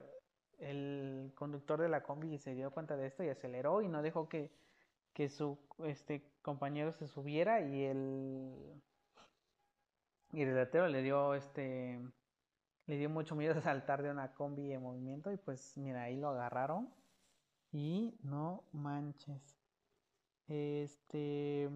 el 0.59 1.33
conductor 1.35 1.81
de 1.81 1.89
la 1.89 2.03
combi 2.03 2.39
se 2.39 2.55
dio 2.55 2.71
cuenta 2.71 2.97
de 2.97 3.07
esto 3.07 3.25
y 3.25 3.29
aceleró 3.29 3.83
y 3.83 3.89
no 3.89 4.03
dejó 4.03 4.29
que, 4.29 4.51
que 5.13 5.29
su 5.29 5.59
este 5.85 6.23
compañero 6.41 6.93
se 6.93 7.07
subiera 7.09 7.61
y 7.61 7.85
el 7.85 8.83
y 10.33 10.43
el 10.43 10.93
le 10.93 11.03
dio 11.03 11.35
este 11.35 12.01
le 12.87 12.97
dio 12.97 13.11
mucho 13.11 13.35
miedo 13.35 13.55
saltar 13.63 14.03
de 14.03 14.11
una 14.11 14.35
combi 14.35 14.73
en 14.73 14.83
movimiento 14.83 15.33
y 15.33 15.37
pues 15.37 15.77
mira, 15.77 16.03
ahí 16.03 16.17
lo 16.17 16.29
agarraron 16.29 16.93
y 17.73 18.19
no 18.23 18.65
manches. 18.73 19.59
Este 20.49 21.71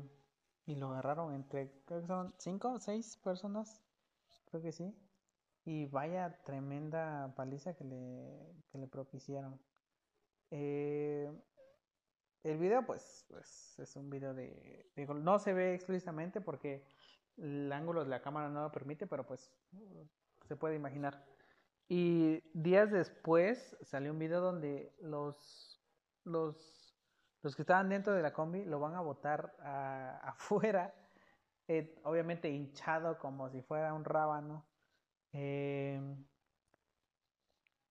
y 0.67 0.75
lo 0.75 0.91
agarraron 0.91 1.33
entre 1.35 1.71
creo 1.87 2.01
que 2.01 2.07
son 2.07 2.35
cinco 2.39 2.73
o 2.73 2.79
seis 2.79 3.17
personas, 3.19 3.83
creo 4.51 4.63
que 4.63 4.73
sí. 4.73 4.95
Y 5.65 5.87
vaya 5.87 6.39
tremenda 6.45 7.33
paliza 7.37 7.75
que 7.75 7.85
le, 7.85 8.55
que 8.71 8.79
le 8.79 8.87
propiciaron. 8.87 9.61
Eh, 10.51 11.29
el 12.45 12.59
video 12.59 12.87
pues, 12.87 13.27
pues 13.29 13.77
es 13.79 13.97
un 13.97 14.09
video 14.09 14.33
de, 14.33 14.89
de, 14.95 15.07
no 15.07 15.39
se 15.41 15.53
ve 15.53 15.75
explícitamente 15.75 16.41
porque 16.41 16.85
el 17.37 17.73
ángulo 17.73 18.05
de 18.05 18.11
la 18.11 18.23
cámara 18.23 18.49
no 18.49 18.63
lo 18.63 18.71
permite, 18.73 19.07
pero 19.07 19.27
pues 19.27 19.53
se 20.47 20.57
puede 20.57 20.77
imaginar. 20.77 21.25
Y 21.89 22.43
días 22.53 22.91
después 22.91 23.77
salió 23.83 24.13
un 24.13 24.19
video 24.19 24.41
donde 24.41 24.95
los, 25.01 25.81
los, 26.25 26.97
los 27.43 27.55
que 27.55 27.63
estaban 27.63 27.89
dentro 27.89 28.13
de 28.15 28.23
la 28.23 28.33
combi 28.33 28.65
lo 28.65 28.81
van 28.81 28.95
a 28.95 29.01
botar 29.01 29.55
afuera, 30.23 30.95
eh, 31.69 32.01
obviamente 32.05 32.51
hinchado 32.51 33.19
como 33.19 33.51
si 33.51 33.63
fuera 33.63 33.95
un 33.95 34.05
rábano. 34.05 34.67
Eh, 35.33 36.01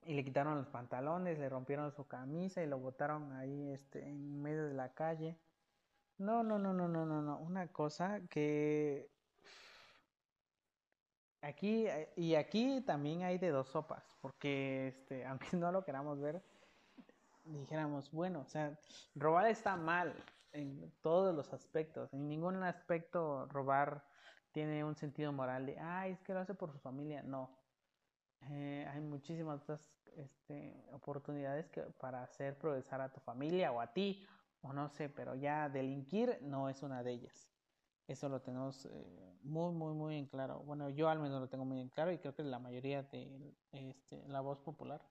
y 0.05 0.13
le 0.13 0.23
quitaron 0.23 0.55
los 0.55 0.67
pantalones, 0.67 1.39
le 1.39 1.49
rompieron 1.49 1.91
su 1.91 2.07
camisa 2.07 2.61
y 2.61 2.67
lo 2.67 2.77
botaron 2.79 3.33
ahí 3.33 3.71
este, 3.71 4.07
en 4.07 4.41
medio 4.41 4.67
de 4.67 4.73
la 4.73 4.93
calle. 4.93 5.39
No, 6.17 6.43
no, 6.43 6.59
no, 6.59 6.73
no, 6.73 6.87
no, 6.87 7.05
no, 7.05 7.21
no. 7.21 7.39
Una 7.39 7.67
cosa 7.71 8.21
que 8.29 9.14
Aquí, 11.45 11.85
eh, 11.85 12.11
y 12.15 12.33
aquí 12.33 12.81
también 12.81 13.21
hay 13.21 13.37
de 13.37 13.49
dos 13.49 13.67
sopas, 13.67 14.03
porque 14.19 14.87
este, 14.87 15.25
aunque 15.27 15.55
no 15.55 15.71
lo 15.71 15.85
queramos 15.85 16.19
ver, 16.19 16.41
dijéramos, 17.43 18.11
bueno, 18.11 18.39
o 18.39 18.47
sea, 18.47 18.79
robar 19.13 19.45
está 19.45 19.75
mal 19.75 20.15
en 20.53 20.91
todos 21.03 21.35
los 21.35 21.53
aspectos, 21.53 22.11
en 22.13 22.27
ningún 22.27 22.63
aspecto 22.63 23.45
robar 23.45 24.03
tiene 24.53 24.83
un 24.83 24.95
sentido 24.95 25.31
moral 25.31 25.67
de, 25.67 25.77
ay, 25.77 26.13
es 26.13 26.21
que 26.23 26.33
lo 26.33 26.39
hace 26.39 26.55
por 26.55 26.71
su 26.71 26.79
familia, 26.79 27.21
no. 27.21 27.55
Eh, 28.49 28.87
hay 28.91 29.01
muchísimas 29.01 29.61
otras 29.61 29.81
este, 30.15 30.83
oportunidades 30.93 31.69
que, 31.69 31.81
para 31.99 32.23
hacer 32.23 32.57
progresar 32.57 33.01
a 33.01 33.13
tu 33.13 33.19
familia 33.19 33.71
o 33.71 33.81
a 33.81 33.93
ti, 33.93 34.25
o 34.61 34.73
no 34.73 34.89
sé, 34.89 35.09
pero 35.09 35.35
ya 35.35 35.69
delinquir 35.69 36.39
no 36.41 36.69
es 36.69 36.81
una 36.81 37.03
de 37.03 37.11
ellas. 37.11 37.54
Eso 38.07 38.29
lo 38.29 38.41
tenemos 38.41 38.85
eh, 38.85 39.37
muy, 39.41 39.73
muy, 39.73 39.93
muy 39.93 40.17
en 40.17 40.27
claro. 40.27 40.59
Bueno, 40.59 40.89
yo 40.89 41.09
al 41.09 41.19
menos 41.19 41.41
lo 41.41 41.49
tengo 41.49 41.65
muy 41.65 41.79
en 41.79 41.89
claro 41.89 42.11
y 42.11 42.19
creo 42.19 42.35
que 42.35 42.43
la 42.43 42.59
mayoría 42.59 43.01
de 43.03 43.55
este, 43.71 44.27
la 44.27 44.41
voz 44.41 44.59
popular 44.59 45.01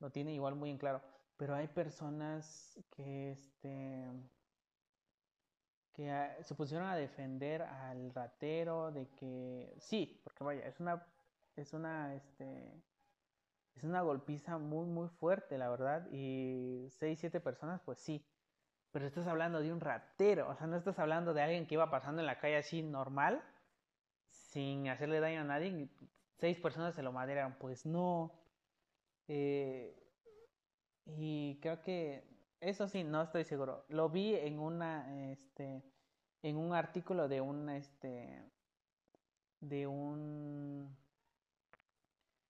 lo 0.00 0.10
tiene 0.10 0.32
igual 0.34 0.56
muy 0.56 0.70
en 0.70 0.78
claro. 0.78 1.02
Pero 1.36 1.54
hay 1.54 1.68
personas 1.68 2.80
que, 2.90 3.30
este, 3.30 4.10
que 5.92 6.10
a, 6.10 6.42
se 6.42 6.54
pusieron 6.56 6.88
a 6.88 6.96
defender 6.96 7.62
al 7.62 8.12
ratero 8.12 8.90
de 8.90 9.08
que 9.10 9.76
sí, 9.78 10.20
porque 10.24 10.42
vaya, 10.42 10.66
es 10.66 10.80
una, 10.80 11.06
es 11.54 11.72
una, 11.74 12.14
este, 12.14 12.82
es 13.76 13.84
una 13.84 14.00
golpiza 14.00 14.58
muy, 14.58 14.86
muy 14.86 15.08
fuerte, 15.08 15.58
la 15.58 15.68
verdad. 15.68 16.08
Y 16.10 16.88
seis, 16.90 17.20
siete 17.20 17.40
personas, 17.40 17.80
pues 17.82 17.98
sí 18.00 18.26
pero 18.96 19.08
estás 19.08 19.26
hablando 19.26 19.60
de 19.60 19.70
un 19.70 19.80
ratero, 19.80 20.48
o 20.48 20.56
sea, 20.56 20.66
no 20.66 20.74
estás 20.74 20.98
hablando 20.98 21.34
de 21.34 21.42
alguien 21.42 21.66
que 21.66 21.74
iba 21.74 21.90
pasando 21.90 22.22
en 22.22 22.26
la 22.26 22.38
calle 22.38 22.56
así 22.56 22.82
normal, 22.82 23.42
sin 24.30 24.88
hacerle 24.88 25.20
daño 25.20 25.42
a 25.42 25.44
nadie, 25.44 25.90
seis 26.38 26.58
personas 26.58 26.94
se 26.94 27.02
lo 27.02 27.12
maderaron, 27.12 27.56
pues 27.58 27.84
no. 27.84 28.32
Eh, 29.28 30.02
y 31.04 31.58
creo 31.60 31.82
que 31.82 32.26
eso 32.58 32.88
sí, 32.88 33.04
no 33.04 33.20
estoy 33.20 33.44
seguro. 33.44 33.84
Lo 33.90 34.08
vi 34.08 34.34
en 34.34 34.58
una, 34.58 35.30
este, 35.30 35.82
en 36.40 36.56
un 36.56 36.72
artículo 36.72 37.28
de 37.28 37.42
un, 37.42 37.68
este, 37.68 38.50
de 39.60 39.86
un, 39.86 40.96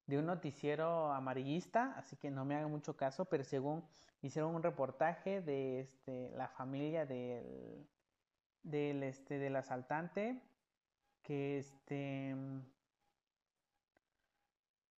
de 0.06 0.18
un 0.18 0.26
noticiero 0.26 1.12
amarillista, 1.12 1.94
así 1.96 2.16
que 2.16 2.30
no 2.30 2.44
me 2.44 2.54
hagan 2.54 2.70
mucho 2.70 2.96
caso, 2.96 3.24
pero 3.24 3.44
según 3.44 3.84
hicieron 4.22 4.54
un 4.54 4.62
reportaje 4.62 5.40
de 5.40 5.80
este, 5.80 6.30
la 6.36 6.48
familia 6.48 7.06
del, 7.06 7.88
del, 8.62 9.02
este, 9.02 9.38
del 9.38 9.56
asaltante 9.56 10.40
que, 11.22 11.58
este, 11.58 12.36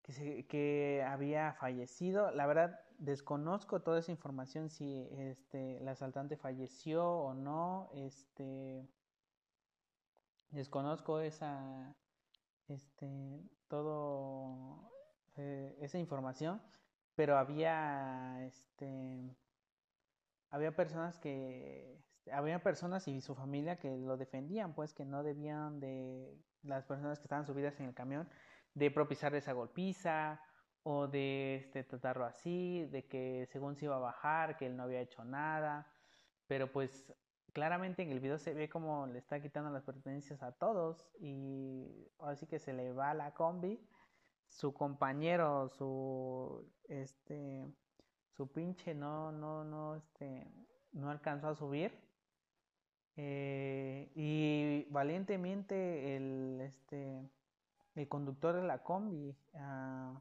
que, 0.03 0.13
se, 0.13 0.47
que 0.47 1.03
había 1.07 1.55
fallecido. 1.55 2.31
La 2.33 2.47
verdad, 2.47 2.79
desconozco 2.99 3.81
toda 3.81 4.01
esa 4.01 4.13
información 4.13 4.69
si 4.69 5.09
este, 5.13 5.79
el 5.79 5.89
asaltante 5.89 6.37
falleció 6.37 7.09
o 7.11 7.33
no. 7.33 7.89
Este, 7.95 8.87
desconozco 10.51 11.21
esa, 11.21 11.95
este, 12.69 13.41
todo 13.69 14.98
eh, 15.39 15.77
esa 15.81 15.99
información 15.99 16.61
pero 17.15 17.37
había 17.37 18.45
este 18.45 19.37
había 20.51 20.75
personas 20.75 21.19
que 21.19 21.95
este, 21.95 22.33
había 22.33 22.63
personas 22.63 23.09
y 23.09 23.21
su 23.21 23.35
familia 23.35 23.79
que 23.79 23.97
lo 23.97 24.17
defendían 24.17 24.75
pues 24.75 24.95
que 24.95 25.05
no 25.05 25.23
debían 25.23 25.81
de 25.81 26.37
las 26.63 26.85
personas 26.85 27.19
que 27.19 27.25
estaban 27.25 27.47
subidas 27.47 27.79
en 27.81 27.87
el 27.87 27.95
camión 27.95 28.29
de 28.75 28.91
propiciar 28.91 29.35
esa 29.35 29.53
golpiza 29.53 30.41
o 30.83 31.09
de 31.09 31.57
este 31.57 31.85
tratarlo 31.85 32.25
así 32.25 32.87
de 32.87 33.07
que 33.07 33.47
según 33.51 33.77
se 33.77 33.87
iba 33.87 33.97
a 33.97 34.01
bajar 34.01 34.57
que 34.57 34.67
él 34.67 34.77
no 34.77 34.85
había 34.85 35.01
hecho 35.01 35.25
nada 35.25 35.91
pero 36.47 36.73
pues 36.73 37.13
claramente 37.53 38.03
en 38.03 38.11
el 38.11 38.21
video 38.21 38.39
se 38.39 38.55
ve 38.55 38.69
como 38.69 39.07
le 39.07 39.19
está 39.19 39.41
quitando 39.41 39.71
las 39.71 39.85
pertenencias 39.85 40.43
a 40.43 40.53
todos 40.53 41.09
y 41.19 42.09
así 42.21 42.47
que 42.47 42.59
se 42.59 42.73
le 42.73 42.93
va 42.93 43.15
la 43.15 43.35
combi, 43.35 43.81
su 44.49 44.73
compañero, 44.73 45.69
su 45.69 46.65
este 46.89 47.67
su 48.31 48.51
pinche 48.51 48.95
no 48.95 49.33
no 49.33 49.65
no 49.65 49.97
este 49.97 50.51
no 50.93 51.11
alcanzó 51.11 51.49
a 51.49 51.55
subir 51.55 51.93
eh, 53.17 54.11
y 54.15 54.87
valientemente 54.91 56.17
el 56.17 56.61
este 56.63 57.29
el 57.95 58.09
conductor 58.09 58.55
de 58.55 58.63
la 58.63 58.83
combi 58.83 59.37
uh, 59.55 60.21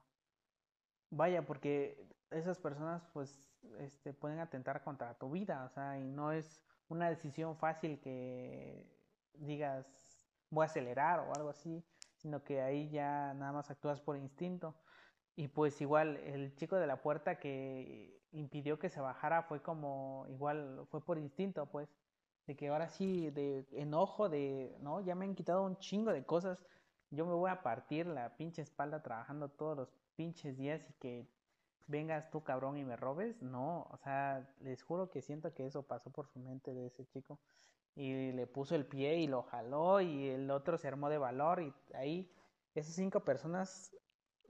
vaya 1.11 1.45
porque 1.45 2.03
esas 2.31 2.57
personas 2.59 3.07
pues 3.13 3.49
este 3.79 4.13
pueden 4.13 4.39
atentar 4.39 4.83
contra 4.83 5.13
tu 5.13 5.29
vida 5.31 5.65
o 5.65 5.69
sea 5.69 5.99
y 5.99 6.03
no 6.03 6.31
es 6.31 6.63
una 6.89 7.09
decisión 7.09 7.55
fácil 7.55 7.99
que 7.99 8.89
digas 9.33 10.07
voy 10.49 10.63
a 10.63 10.65
acelerar 10.65 11.19
o 11.19 11.33
algo 11.35 11.49
así, 11.49 11.83
sino 12.17 12.43
que 12.43 12.61
ahí 12.61 12.89
ya 12.89 13.33
nada 13.33 13.51
más 13.51 13.69
actúas 13.71 14.01
por 14.01 14.17
instinto. 14.17 14.75
Y 15.35 15.47
pues 15.49 15.79
igual 15.81 16.17
el 16.17 16.55
chico 16.55 16.77
de 16.77 16.87
la 16.87 17.01
puerta 17.01 17.39
que 17.39 18.19
impidió 18.31 18.79
que 18.79 18.89
se 18.89 18.99
bajara 19.01 19.43
fue 19.43 19.61
como 19.61 20.25
igual 20.29 20.85
fue 20.89 21.01
por 21.03 21.17
instinto, 21.17 21.65
pues, 21.67 21.89
de 22.47 22.55
que 22.55 22.69
ahora 22.69 22.89
sí 22.89 23.29
de 23.31 23.65
enojo 23.73 24.29
de, 24.29 24.77
no, 24.81 25.01
ya 25.01 25.15
me 25.15 25.25
han 25.25 25.35
quitado 25.35 25.63
un 25.63 25.77
chingo 25.77 26.11
de 26.11 26.25
cosas, 26.25 26.57
yo 27.11 27.25
me 27.25 27.33
voy 27.33 27.51
a 27.51 27.61
partir 27.63 28.07
la 28.07 28.35
pinche 28.37 28.61
espalda 28.61 29.03
trabajando 29.03 29.49
todos 29.49 29.77
los 29.77 29.89
pinches 30.15 30.57
días 30.57 30.81
y 30.89 30.93
que 30.93 31.27
vengas 31.87 32.29
tú 32.31 32.43
cabrón 32.43 32.77
y 32.77 32.83
me 32.83 32.97
robes, 32.97 33.41
no, 33.41 33.83
o 33.91 33.97
sea, 33.97 34.55
les 34.59 34.83
juro 34.83 35.09
que 35.09 35.21
siento 35.21 35.53
que 35.53 35.65
eso 35.65 35.83
pasó 35.83 36.11
por 36.11 36.27
su 36.27 36.39
mente 36.39 36.73
de 36.73 36.87
ese 36.87 37.05
chico 37.07 37.39
y 37.97 38.31
le 38.31 38.47
puso 38.47 38.75
el 38.75 38.85
pie 38.85 39.17
y 39.17 39.27
lo 39.27 39.43
jaló 39.43 39.99
y 40.01 40.29
el 40.29 40.49
otro 40.51 40.77
se 40.77 40.87
armó 40.87 41.09
de 41.09 41.17
valor 41.17 41.61
y 41.61 41.73
ahí 41.93 42.31
esas 42.75 42.93
cinco 42.93 43.25
personas 43.25 43.91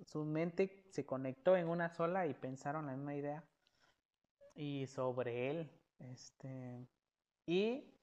su 0.05 0.25
mente 0.25 0.85
se 0.91 1.05
conectó 1.05 1.55
en 1.55 1.69
una 1.69 1.89
sola 1.89 2.27
y 2.27 2.33
pensaron 2.33 2.85
la 2.85 2.95
misma 2.95 3.15
idea 3.15 3.43
y 4.53 4.85
sobre 4.87 5.49
él 5.49 5.71
este 5.99 6.85
y 7.45 7.93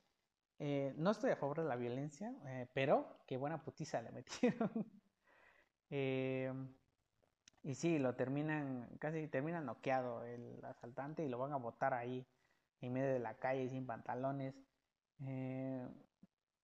eh, 0.59 0.95
no 0.97 1.11
estoy 1.11 1.31
a 1.31 1.37
favor 1.37 1.63
de 1.63 1.69
la 1.69 1.77
violencia 1.77 2.35
eh, 2.47 2.67
pero 2.73 3.19
qué 3.27 3.37
buena 3.37 3.63
putiza 3.63 4.03
le 4.03 4.11
metieron 4.13 4.71
eh, 5.91 6.53
y 7.65 7.75
sí, 7.75 7.99
lo 7.99 8.15
terminan, 8.15 8.89
casi 8.99 9.27
terminan 9.27 9.65
noqueado 9.65 10.23
el 10.25 10.63
asaltante 10.65 11.25
y 11.25 11.29
lo 11.29 11.39
van 11.39 11.53
a 11.53 11.57
botar 11.57 11.95
ahí 11.95 12.27
en 12.83 12.93
medio 12.93 13.11
de 13.11 13.19
la 13.19 13.39
calle 13.39 13.71
sin 13.71 13.87
pantalones. 13.87 14.55
Eh, 15.21 15.89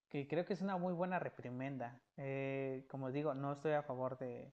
que 0.09 0.27
creo 0.27 0.45
que 0.45 0.55
es 0.55 0.61
una 0.63 0.77
muy 0.77 0.93
buena 0.93 1.19
reprimenda. 1.19 2.01
Eh, 2.17 2.87
como 2.91 3.11
digo, 3.11 3.35
no 3.35 3.53
estoy 3.53 3.73
a 3.73 3.83
favor 3.83 4.19
de, 4.19 4.53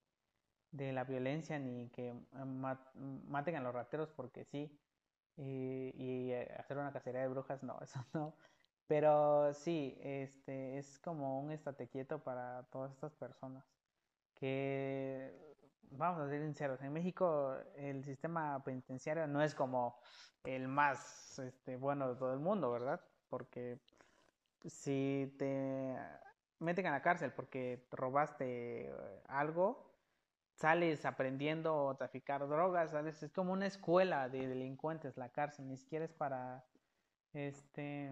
de 0.71 0.93
la 0.93 1.03
violencia 1.03 1.59
ni 1.59 1.89
que 1.89 2.13
maten 2.33 3.55
a 3.55 3.61
los 3.61 3.73
rateros 3.73 4.09
porque 4.11 4.45
sí. 4.45 4.79
Y, 5.37 5.93
y, 5.95 6.33
hacer 6.33 6.77
una 6.77 6.91
cacería 6.91 7.21
de 7.21 7.27
brujas, 7.27 7.63
no, 7.63 7.79
eso 7.83 8.03
no. 8.13 8.35
Pero 8.87 9.53
sí, 9.53 9.97
este 10.01 10.77
es 10.77 10.99
como 10.99 11.41
un 11.41 11.51
estate 11.51 11.87
quieto 11.89 12.23
para 12.23 12.63
todas 12.71 12.91
estas 12.93 13.13
personas 13.15 13.65
que 14.35 15.55
vamos 15.91 16.21
a 16.21 16.29
ser 16.29 16.41
sinceros, 16.41 16.81
en 16.81 16.93
México 16.93 17.55
el 17.75 18.03
sistema 18.03 18.63
penitenciario 18.63 19.27
no 19.27 19.41
es 19.41 19.55
como 19.55 19.99
el 20.43 20.67
más 20.67 21.39
este, 21.39 21.75
bueno 21.77 22.09
de 22.09 22.15
todo 22.15 22.33
el 22.33 22.39
mundo, 22.39 22.71
¿verdad? 22.71 23.01
Porque 23.29 23.79
si 24.67 25.35
te 25.37 25.95
meten 26.59 26.87
a 26.87 26.91
la 26.91 27.01
cárcel 27.01 27.31
porque 27.33 27.87
robaste 27.91 28.91
algo, 29.27 29.87
sales 30.55 31.05
aprendiendo 31.05 31.89
a 31.89 31.97
traficar 31.97 32.47
drogas, 32.47 32.91
¿sabes? 32.91 33.21
Es 33.23 33.31
como 33.31 33.53
una 33.53 33.67
escuela 33.67 34.29
de 34.29 34.47
delincuentes 34.47 35.17
la 35.17 35.29
cárcel, 35.29 35.67
ni 35.67 35.77
siquiera 35.77 36.05
es 36.05 36.13
para 36.13 36.65
este 37.33 38.11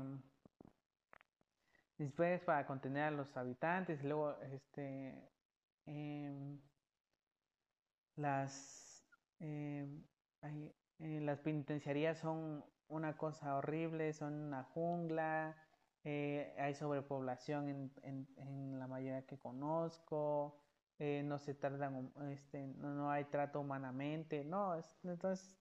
ni 1.98 2.08
siquiera 2.08 2.36
es 2.36 2.44
para 2.44 2.66
contener 2.68 3.04
a 3.04 3.12
los 3.12 3.36
habitantes, 3.38 4.04
y 4.04 4.08
luego 4.08 4.38
este 4.42 5.32
eh, 5.88 6.60
las, 8.16 9.06
eh, 9.40 9.88
eh, 10.42 11.20
las 11.22 11.40
penitenciarías 11.40 12.20
son 12.20 12.64
una 12.88 13.18
cosa 13.18 13.56
horrible, 13.58 14.14
son 14.14 14.34
una 14.34 14.64
jungla, 14.64 15.56
eh, 16.06 16.54
hay 16.60 16.76
sobrepoblación 16.76 17.68
en, 17.68 17.92
en, 18.04 18.28
en, 18.38 18.80
la 18.80 18.88
mayoría 18.88 19.26
que 19.26 19.40
conozco, 19.40 20.56
eh, 21.00 21.24
no 21.26 21.40
se 21.40 21.56
tardan, 21.56 22.14
este, 22.32 22.68
no, 22.68 22.94
no, 22.94 23.10
hay 23.10 23.26
trato 23.26 23.60
humanamente, 23.60 24.46
no, 24.46 24.76
es, 24.76 25.00
entonces 25.04 25.58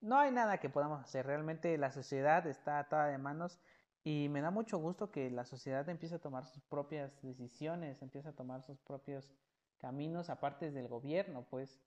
no 0.00 0.18
hay 0.18 0.32
nada 0.32 0.58
que 0.58 0.70
podamos 0.70 1.02
hacer, 1.02 1.26
realmente 1.26 1.76
la 1.76 1.90
sociedad 1.90 2.46
está 2.46 2.78
atada 2.78 3.08
de 3.08 3.18
manos 3.18 3.60
y 4.02 4.30
me 4.30 4.40
da 4.40 4.50
mucho 4.50 4.78
gusto 4.78 5.10
que 5.10 5.30
la 5.30 5.44
sociedad 5.44 5.86
empiece 5.90 6.14
a 6.14 6.20
tomar 6.20 6.46
sus 6.46 6.62
propias 6.64 7.20
decisiones, 7.20 8.00
empiece 8.00 8.30
a 8.30 8.32
tomar 8.32 8.62
sus 8.62 8.80
propios 8.80 9.30
caminos 9.76 10.30
aparte 10.30 10.70
del 10.70 10.88
gobierno, 10.88 11.46
pues, 11.50 11.82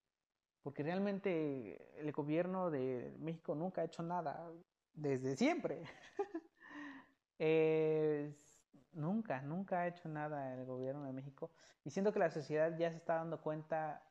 porque 0.62 0.84
realmente 0.84 2.00
el 2.00 2.12
gobierno 2.12 2.70
de 2.70 3.16
México 3.18 3.56
nunca 3.56 3.82
ha 3.82 3.86
hecho 3.86 4.04
nada 4.04 4.48
desde 4.94 5.36
siempre. 5.36 5.82
nunca, 8.94 9.42
nunca 9.42 9.82
ha 9.82 9.88
hecho 9.88 10.08
nada 10.10 10.54
el 10.54 10.66
gobierno 10.66 11.06
de 11.06 11.14
México. 11.14 11.52
Y 11.84 11.90
siento 11.90 12.14
que 12.14 12.20
la 12.20 12.30
sociedad 12.30 12.76
ya 12.78 12.90
se 12.92 12.98
está 12.98 13.16
dando 13.16 13.42
cuenta, 13.42 14.02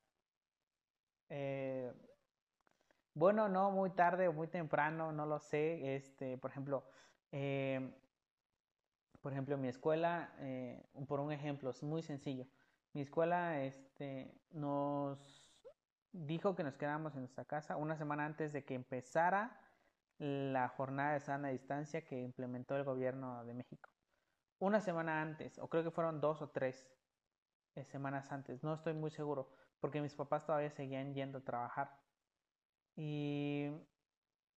eh, 1.29 1.93
bueno, 3.15 3.49
no 3.49 3.71
muy 3.71 3.91
tarde 3.91 4.29
o 4.29 4.33
muy 4.33 4.49
temprano, 4.49 5.13
no 5.13 5.27
lo 5.27 5.39
sé. 5.39 5.97
Este, 5.97 6.39
por 6.39 6.51
ejemplo, 6.51 6.85
eh, 7.31 7.95
por 9.21 9.33
ejemplo, 9.33 9.57
mi 9.57 9.69
escuela, 9.69 10.35
eh, 10.39 10.83
por 11.07 11.21
un 11.21 11.33
ejemplo, 11.33 11.71
es 11.71 11.83
muy 11.83 12.03
sencillo 12.03 12.47
mi 12.93 13.01
escuela 13.01 13.63
este, 13.63 14.35
nos 14.51 15.51
dijo 16.13 16.55
que 16.55 16.63
nos 16.63 16.77
quedáramos 16.77 17.15
en 17.15 17.21
nuestra 17.21 17.45
casa 17.45 17.77
una 17.77 17.97
semana 17.97 18.27
antes 18.27 18.53
de 18.53 18.65
que 18.65 18.75
empezara 18.75 19.59
la 20.23 20.69
jornada 20.69 21.15
de 21.15 21.21
sana 21.21 21.49
distancia 21.49 22.05
que 22.05 22.21
implementó 22.21 22.77
el 22.77 22.85
gobierno 22.85 23.45
de 23.45 23.55
México. 23.55 23.91
Una 24.61 24.81
semana 24.81 25.21
antes, 25.21 25.59
o 25.59 25.69
creo 25.69 25.83
que 25.83 25.91
fueron 25.91 26.21
dos 26.21 26.41
o 26.43 26.51
tres 26.51 26.89
eh, 27.75 27.85
semanas 27.85 28.31
antes, 28.31 28.63
no 28.63 28.75
estoy 28.75 28.95
muy 28.95 29.11
seguro, 29.11 29.51
porque 29.81 30.01
mis 30.01 30.15
papás 30.15 30.47
todavía 30.47 30.71
seguían 30.71 31.13
yendo 31.13 31.39
a 31.39 31.45
trabajar. 31.45 31.99
Y, 32.95 33.73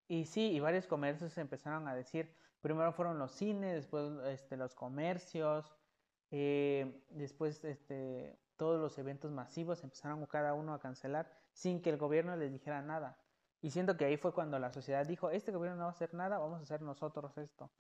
y 0.08 0.26
sí, 0.26 0.52
y 0.52 0.60
varios 0.60 0.86
comercios 0.86 1.36
empezaron 1.40 1.88
a 1.88 1.96
decir, 1.96 2.38
primero 2.62 2.94
fueron 2.94 3.18
los 3.18 3.32
cines, 3.32 3.74
después 3.74 4.12
este, 4.26 4.58
los 4.58 4.76
comercios, 4.76 5.76
eh, 6.30 7.04
después, 7.10 7.64
este, 7.64 8.40
todos 8.56 8.80
los 8.80 9.00
eventos 9.00 9.32
masivos 9.32 9.84
empezaron 9.84 10.24
cada 10.28 10.54
uno 10.54 10.76
a 10.76 10.80
cancelar 10.80 11.32
sin 11.54 11.82
que 11.82 11.90
el 11.90 11.98
gobierno 11.98 12.36
les 12.36 12.52
dijera 12.52 12.84
nada. 12.84 13.25
Y 13.66 13.72
siento 13.72 13.98
que 13.98 14.06
ahí 14.06 14.16
fue 14.16 14.32
cuando 14.32 14.60
la 14.60 14.72
sociedad 14.72 15.08
dijo, 15.08 15.32
este 15.32 15.52
gobierno 15.52 15.76
no 15.76 15.86
va 15.86 15.90
a 15.90 15.94
hacer 15.94 16.14
nada, 16.14 16.38
vamos 16.38 16.60
a 16.60 16.62
hacer 16.62 16.84
nosotros 16.84 17.36
esto. 17.40 17.72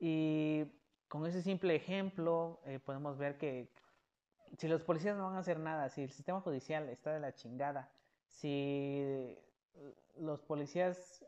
Y 0.00 0.64
con 1.06 1.24
ese 1.24 1.40
simple 1.40 1.76
ejemplo 1.76 2.60
eh, 2.64 2.80
podemos 2.80 3.16
ver 3.16 3.38
que 3.38 3.72
si 4.58 4.66
los 4.66 4.82
policías 4.82 5.16
no 5.16 5.26
van 5.26 5.36
a 5.36 5.38
hacer 5.38 5.60
nada, 5.60 5.88
si 5.88 6.02
el 6.02 6.10
sistema 6.10 6.40
judicial 6.40 6.88
está 6.88 7.12
de 7.12 7.20
la 7.20 7.32
chingada, 7.32 7.92
si 8.26 9.38
los 10.16 10.42
policías, 10.42 11.24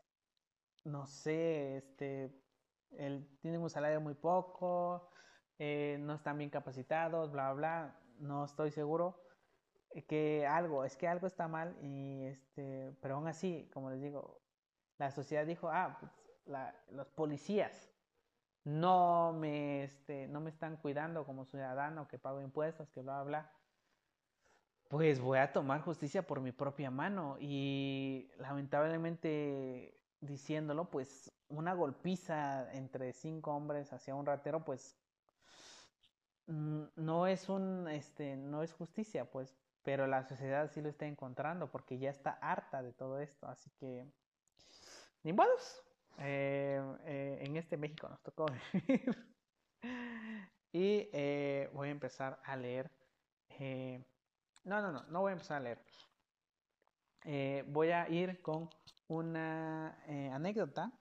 no 0.83 1.07
sé, 1.07 1.77
este, 1.77 2.43
tienen 2.89 3.61
un 3.61 3.69
salario 3.69 4.01
muy 4.01 4.15
poco, 4.15 5.11
eh, 5.59 5.95
no 6.01 6.15
están 6.15 6.37
bien 6.37 6.49
capacitados, 6.49 7.31
bla, 7.31 7.53
bla, 7.53 7.97
no 8.19 8.43
estoy 8.43 8.69
seguro 8.71 9.23
que 10.01 10.47
algo, 10.47 10.83
es 10.83 10.97
que 10.97 11.07
algo 11.07 11.27
está 11.27 11.47
mal 11.47 11.77
y 11.81 12.23
este, 12.23 12.95
pero 13.01 13.15
aún 13.15 13.27
así, 13.27 13.69
como 13.73 13.91
les 13.91 14.01
digo, 14.01 14.41
la 14.97 15.11
sociedad 15.11 15.45
dijo, 15.45 15.69
ah, 15.69 15.97
pues, 15.99 16.11
los 16.91 17.07
policías 17.09 17.89
no 18.63 19.33
me, 19.33 19.83
este, 19.83 20.27
no 20.27 20.41
me 20.41 20.49
están 20.49 20.77
cuidando 20.77 21.25
como 21.25 21.45
ciudadano 21.45 22.07
que 22.07 22.17
pago 22.17 22.41
impuestos, 22.41 22.89
que 22.89 23.01
bla, 23.01 23.23
bla, 23.23 23.23
bla. 23.23 23.51
Pues 24.89 25.19
voy 25.19 25.39
a 25.39 25.53
tomar 25.53 25.81
justicia 25.81 26.25
por 26.25 26.41
mi 26.41 26.51
propia 26.51 26.91
mano 26.91 27.37
y 27.39 28.29
lamentablemente 28.37 29.99
diciéndolo, 30.21 30.89
pues 30.89 31.31
una 31.49 31.73
golpiza 31.73 32.71
entre 32.73 33.13
cinco 33.13 33.51
hombres 33.55 33.91
hacia 33.93 34.15
un 34.15 34.25
ratero, 34.25 34.63
pues 34.63 34.97
Mm, 36.47 36.83
no 36.97 37.27
es 37.27 37.49
un, 37.49 37.87
este, 37.87 38.35
no 38.35 38.63
es 38.63 38.73
justicia, 38.73 39.29
pues, 39.29 39.62
pero 39.83 40.07
la 40.07 40.23
sociedad 40.23 40.71
sí 40.71 40.81
lo 40.81 40.89
está 40.89 41.05
encontrando 41.05 41.69
porque 41.69 41.99
ya 41.99 42.09
está 42.09 42.31
harta 42.41 42.81
de 42.81 42.93
todo 42.93 43.19
esto, 43.19 43.47
así 43.47 43.69
que, 43.79 44.07
ni 45.23 45.33
eh, 46.19 46.81
eh, 47.05 47.37
en 47.41 47.57
este 47.57 47.77
México 47.77 48.07
nos 48.07 48.21
tocó 48.21 48.45
vivir. 48.73 49.35
y 50.71 51.09
eh, 51.11 51.69
voy 51.73 51.89
a 51.89 51.91
empezar 51.91 52.39
a 52.43 52.55
leer. 52.55 52.89
no, 54.63 54.81
no, 54.81 54.91
no, 54.91 55.03
no 55.03 55.21
voy 55.21 55.31
a 55.31 55.33
empezar 55.33 55.57
a 55.57 55.59
leer. 55.59 57.63
voy 57.67 57.91
a 57.91 58.07
ir 58.09 58.41
con 58.41 58.69
una 59.07 59.97
anécdota 60.33 60.91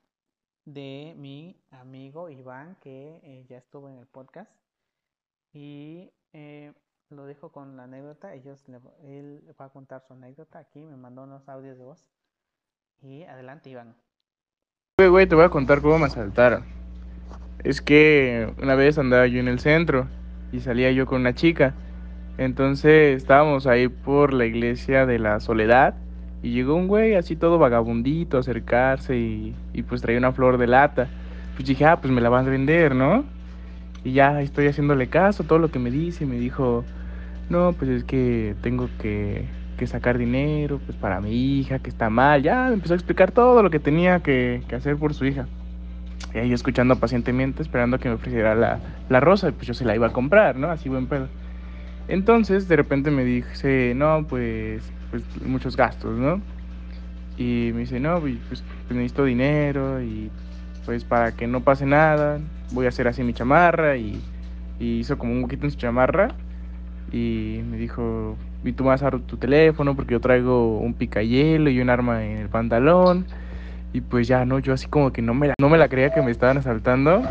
de 0.65 1.15
mi 1.17 1.61
amigo 1.71 2.29
Iván, 2.29 2.77
que 2.81 3.45
ya 3.49 3.59
estuvo 3.59 3.89
en 3.89 3.99
el 3.99 4.07
podcast. 4.07 4.53
Y 5.53 6.11
lo 7.13 7.27
dejo 7.27 7.51
con 7.51 7.77
la 7.77 7.85
anécdota. 7.85 8.35
Ellos, 8.35 8.65
él 9.05 9.43
va 9.61 9.67
a 9.67 9.69
contar 9.71 10.03
su 10.03 10.15
anécdota 10.15 10.59
aquí. 10.59 10.81
Me 10.81 10.97
mandó 10.97 11.25
unos 11.25 11.49
audios 11.49 11.79
de 11.79 11.85
voz. 11.85 12.05
Y 13.03 13.25
adelante, 13.25 13.71
Iván. 13.71 13.95
Güey, 14.99 15.27
te 15.27 15.35
voy 15.35 15.45
a 15.45 15.49
contar 15.49 15.81
cómo 15.81 15.99
me 15.99 16.07
asaltaron. 16.07 16.65
Es 17.65 17.81
que 17.81 18.53
una 18.63 18.75
vez 18.75 18.99
andaba 18.99 19.27
yo 19.27 19.41
en 19.41 19.49
el 19.49 19.59
centro 19.59 20.07
y 20.53 20.61
salía 20.61 20.93
yo 20.93 21.07
con 21.07 21.21
una 21.21 21.35
chica. 21.35 21.75
Entonces 22.39 23.17
estábamos 23.17 23.67
ahí 23.67 23.89
por 23.89 24.33
la 24.33 24.47
iglesia 24.47 25.07
de 25.07 25.19
la 25.19 25.41
Soledad 25.41 25.95
y 26.43 26.53
llegó 26.53 26.75
un 26.75 26.89
güey 26.89 27.15
así 27.15 27.37
todo 27.37 27.59
vagabundito 27.59 28.37
a 28.37 28.41
acercarse 28.41 29.17
y, 29.17 29.55
y 29.73 29.83
pues 29.83 30.03
traía 30.03 30.19
una 30.19 30.33
flor 30.33 30.59
de 30.59 30.67
lata. 30.67 31.09
Pues 31.55 31.69
dije, 31.69 31.85
ah, 31.85 32.01
pues 32.01 32.13
me 32.13 32.21
la 32.21 32.29
van 32.29 32.47
a 32.47 32.51
vender, 32.51 32.95
¿no? 32.95 33.25
Y 34.05 34.13
ya 34.13 34.41
estoy 34.41 34.67
haciéndole 34.67 35.09
caso, 35.09 35.45
todo 35.45 35.59
lo 35.59 35.71
que 35.71 35.79
me 35.79 35.91
dice. 35.91 36.27
Me 36.27 36.37
dijo, 36.37 36.85
no, 37.53 37.73
pues 37.75 37.91
es 37.91 38.05
que 38.05 38.57
tengo 38.63 38.89
que, 38.99 39.47
sacar 39.87 40.17
dinero 40.17 40.81
pues 40.87 40.97
para 40.97 41.21
mi 41.21 41.59
hija, 41.59 41.81
que 41.81 41.91
está 41.91 42.09
mal. 42.09 42.41
Ya 42.41 42.69
me 42.69 42.75
empezó 42.75 42.95
a 42.95 42.97
explicar 42.97 43.33
todo 43.33 43.65
lo 43.65 43.71
que 43.71 43.81
tenía 43.81 44.21
que, 44.21 44.63
hacer 44.75 44.97
por 44.97 45.13
su 45.13 45.27
hija. 45.27 45.47
Y 46.33 46.39
ahí 46.39 46.53
escuchando 46.53 46.97
pacientemente, 46.97 47.63
esperando 47.63 47.99
que 47.99 48.09
me 48.09 48.15
ofreciera 48.15 48.55
la, 48.55 48.79
la 49.09 49.21
rosa, 49.21 49.51
pues 49.51 49.67
yo 49.67 49.75
se 49.75 49.85
la 49.85 49.97
iba 49.97 50.07
a 50.07 50.13
comprar, 50.13 50.57
¿no? 50.57 50.69
Así 50.69 50.89
buen 50.89 51.09
pedo. 51.09 51.27
Entonces, 52.07 52.69
de 52.69 52.77
repente 52.77 53.11
me 53.11 53.25
dice, 53.25 53.93
no, 53.97 54.25
pues, 54.29 54.83
pues 55.11 55.25
muchos 55.45 55.77
gastos, 55.77 56.17
¿no? 56.17 56.41
Y 57.37 57.73
me 57.75 57.81
dice, 57.81 57.99
no, 57.99 58.21
pues, 58.21 58.37
pues 58.49 58.63
necesito 58.91 59.25
dinero 59.25 60.01
y 60.01 60.31
pues 60.87 61.05
para 61.05 61.33
que 61.33 61.47
no 61.47 61.61
pase 61.61 61.87
nada, 61.87 62.39
voy 62.73 62.87
a 62.87 62.91
hacer 62.91 63.09
así 63.09 63.23
mi 63.23 63.35
chamarra 63.35 63.97
y, 63.97 64.21
y 64.79 64.99
hizo 64.99 65.19
como 65.19 65.33
un 65.33 65.43
poquito 65.43 65.67
en 65.67 65.73
su 65.73 65.79
chamarra 65.79 66.35
y 67.13 67.61
me 67.71 67.77
dijo, 67.77 68.37
y 68.65 68.73
tú 68.73 68.85
vas 68.85 69.03
a 69.03 69.11
dar 69.11 69.21
tu 69.21 69.37
teléfono 69.37 69.95
porque 69.95 70.13
yo 70.13 70.21
traigo 70.21 70.79
un 70.79 70.95
picayelo 70.95 71.69
y 71.69 71.81
un 71.81 71.91
arma 71.91 72.25
en 72.25 72.39
el 72.39 72.49
pantalón. 72.49 73.27
Y 73.93 74.01
pues 74.01 74.27
ya, 74.27 74.47
¿no? 74.47 74.59
Yo 74.59 74.73
así 74.73 74.87
como 74.87 75.13
que 75.13 75.21
no 75.21 75.35
me 75.35 75.49
la, 75.49 75.55
no 75.61 75.69
me 75.69 75.77
la 75.77 75.89
creía 75.89 76.15
que 76.15 76.23
me 76.23 76.31
estaban 76.31 76.57
asaltando. 76.57 77.23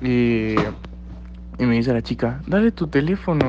Y, 0.00 0.54
y 1.58 1.66
me 1.66 1.74
dice 1.74 1.92
la 1.92 2.00
chica, 2.00 2.40
dale 2.46 2.72
tu 2.72 2.86
teléfono. 2.86 3.44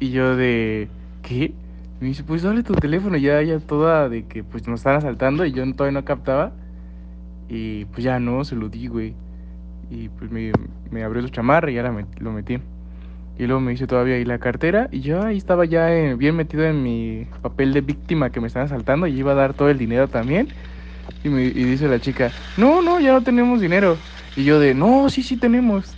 Y 0.00 0.10
yo 0.10 0.34
de, 0.34 0.88
¿qué? 1.22 1.52
me 2.00 2.08
dice, 2.08 2.22
pues 2.24 2.42
dale 2.42 2.62
tu 2.62 2.74
teléfono. 2.74 3.18
Ya, 3.18 3.42
ya 3.42 3.58
toda 3.58 4.08
de 4.08 4.24
que 4.24 4.42
pues 4.44 4.66
nos 4.66 4.80
están 4.80 4.96
asaltando 4.96 5.44
y 5.44 5.52
yo 5.52 5.70
todavía 5.74 6.00
no 6.00 6.06
captaba. 6.06 6.52
Y 7.50 7.84
pues 7.86 8.02
ya 8.02 8.18
no, 8.18 8.44
se 8.44 8.56
lo 8.56 8.70
di, 8.70 8.86
güey. 8.86 9.14
Y 9.90 10.08
pues 10.08 10.30
me, 10.30 10.52
me 10.90 11.04
abrió 11.04 11.20
su 11.20 11.28
chamarra 11.28 11.70
y 11.70 11.74
ya 11.74 11.82
la 11.82 12.06
lo 12.18 12.32
metí. 12.32 12.58
Y 13.38 13.46
luego 13.46 13.60
me 13.60 13.72
dice 13.72 13.86
todavía 13.86 14.16
ahí 14.16 14.24
la 14.24 14.38
cartera. 14.38 14.88
Y 14.90 15.00
yo 15.00 15.22
ahí 15.22 15.36
estaba 15.36 15.64
ya 15.64 15.92
eh, 15.94 16.14
bien 16.14 16.36
metido 16.36 16.64
en 16.64 16.82
mi 16.82 17.26
papel 17.42 17.72
de 17.72 17.82
víctima 17.82 18.30
que 18.30 18.40
me 18.40 18.46
estaban 18.46 18.66
asaltando. 18.66 19.06
Y 19.06 19.18
iba 19.18 19.32
a 19.32 19.34
dar 19.34 19.54
todo 19.54 19.68
el 19.68 19.78
dinero 19.78 20.08
también. 20.08 20.48
Y, 21.22 21.28
me, 21.28 21.42
dice 21.50 21.88
la 21.88 22.00
chica, 22.00 22.32
no, 22.56 22.82
no, 22.82 23.00
ya 23.00 23.12
no 23.12 23.22
tenemos 23.22 23.60
dinero. 23.60 23.96
Y 24.36 24.44
yo 24.44 24.58
de, 24.58 24.74
no, 24.74 25.08
sí, 25.10 25.22
sí 25.22 25.36
tenemos. 25.36 25.94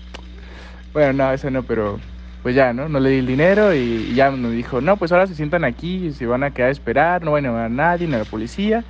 Bueno, 0.92 1.12
no, 1.12 1.32
eso 1.32 1.50
no, 1.50 1.62
pero 1.62 1.98
pues 2.42 2.54
ya, 2.54 2.72
¿no? 2.72 2.88
No 2.88 3.00
le 3.00 3.10
di 3.10 3.18
el 3.18 3.26
dinero 3.26 3.74
y, 3.74 4.14
ya 4.14 4.30
me 4.30 4.50
dijo, 4.50 4.80
no, 4.80 4.96
pues 4.96 5.12
ahora 5.12 5.26
se 5.26 5.34
sientan 5.34 5.64
aquí 5.64 6.06
y 6.06 6.12
se 6.12 6.26
van 6.26 6.44
a 6.44 6.50
quedar 6.50 6.68
a 6.68 6.72
esperar, 6.72 7.22
no 7.22 7.32
van 7.32 7.46
a 7.46 7.64
a 7.64 7.68
nadie, 7.68 8.06
ni 8.06 8.14
a 8.14 8.18
la 8.18 8.24
policía, 8.24 8.84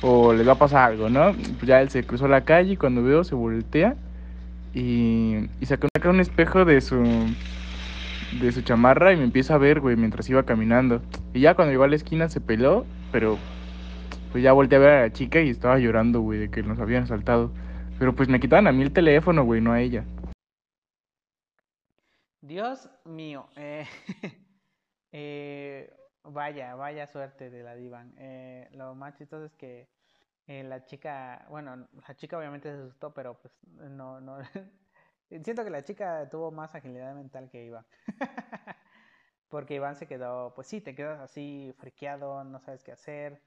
o 0.00 0.32
les 0.32 0.46
va 0.46 0.52
a 0.52 0.58
pasar 0.58 0.90
algo, 0.90 1.08
¿no? 1.08 1.32
Pues 1.32 1.66
ya 1.66 1.80
él 1.80 1.90
se 1.90 2.04
cruzó 2.04 2.28
la 2.28 2.42
calle 2.42 2.72
y 2.72 2.76
cuando 2.76 3.02
veo 3.02 3.24
se 3.24 3.34
voltea 3.34 3.96
y, 4.74 5.48
y 5.60 5.66
sacó 5.66 5.88
un 6.04 6.20
espejo 6.20 6.64
de 6.64 6.80
su 6.80 7.02
de 8.32 8.52
su 8.52 8.62
chamarra 8.62 9.12
y 9.12 9.16
me 9.16 9.24
empieza 9.24 9.54
a 9.54 9.58
ver, 9.58 9.80
güey, 9.80 9.96
mientras 9.96 10.28
iba 10.28 10.44
caminando. 10.44 11.02
Y 11.32 11.40
ya 11.40 11.54
cuando 11.54 11.72
llegó 11.72 11.84
a 11.84 11.88
la 11.88 11.96
esquina 11.96 12.28
se 12.28 12.40
peló, 12.40 12.84
pero 13.12 13.38
pues 14.32 14.42
ya 14.42 14.52
volteé 14.52 14.76
a 14.76 14.80
ver 14.80 14.90
a 14.90 15.00
la 15.02 15.12
chica 15.12 15.40
y 15.40 15.50
estaba 15.50 15.78
llorando, 15.78 16.20
güey, 16.20 16.38
de 16.38 16.50
que 16.50 16.62
nos 16.62 16.78
habían 16.80 17.04
asaltado. 17.04 17.52
Pero 17.98 18.14
pues 18.14 18.28
me 18.28 18.40
quitaban 18.40 18.66
a 18.66 18.72
mí 18.72 18.82
el 18.82 18.92
teléfono, 18.92 19.44
güey, 19.44 19.60
no 19.60 19.72
a 19.72 19.80
ella. 19.80 20.04
Dios 22.40 22.90
mío, 23.04 23.48
eh, 23.56 23.86
eh, 25.12 25.96
vaya, 26.24 26.74
vaya 26.74 27.06
suerte 27.06 27.48
de 27.48 27.62
la 27.62 27.74
divan. 27.74 28.12
Eh, 28.18 28.68
lo 28.72 28.94
más 28.94 29.16
chistoso 29.16 29.46
es 29.46 29.54
que 29.54 29.88
la 30.46 30.84
chica, 30.84 31.46
bueno, 31.48 31.88
la 32.06 32.14
chica 32.16 32.36
obviamente 32.36 32.70
se 32.70 32.82
asustó, 32.82 33.14
pero 33.14 33.38
pues 33.40 33.54
no, 33.88 34.20
no, 34.20 34.38
Siento 35.42 35.64
que 35.64 35.70
la 35.70 35.82
chica 35.82 36.28
tuvo 36.30 36.50
más 36.52 36.74
agilidad 36.74 37.14
mental 37.14 37.50
que 37.50 37.64
Iván. 37.64 37.86
Porque 39.48 39.74
Iván 39.74 39.96
se 39.96 40.06
quedó, 40.06 40.54
pues 40.54 40.68
sí, 40.68 40.80
te 40.80 40.94
quedas 40.94 41.20
así 41.20 41.74
friqueado, 41.78 42.44
no 42.44 42.60
sabes 42.60 42.84
qué 42.84 42.92
hacer, 42.92 43.42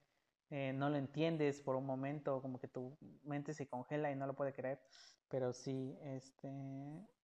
eh, 0.49 0.73
no 0.73 0.89
lo 0.89 0.97
entiendes 0.97 1.61
por 1.61 1.75
un 1.75 1.85
momento, 1.85 2.41
como 2.41 2.59
que 2.59 2.67
tu 2.67 2.97
mente 3.23 3.53
se 3.53 3.67
congela 3.67 4.11
y 4.11 4.15
no 4.15 4.27
lo 4.27 4.35
puede 4.35 4.53
creer. 4.53 4.81
Pero 5.29 5.53
sí, 5.53 5.97
este, 6.03 6.49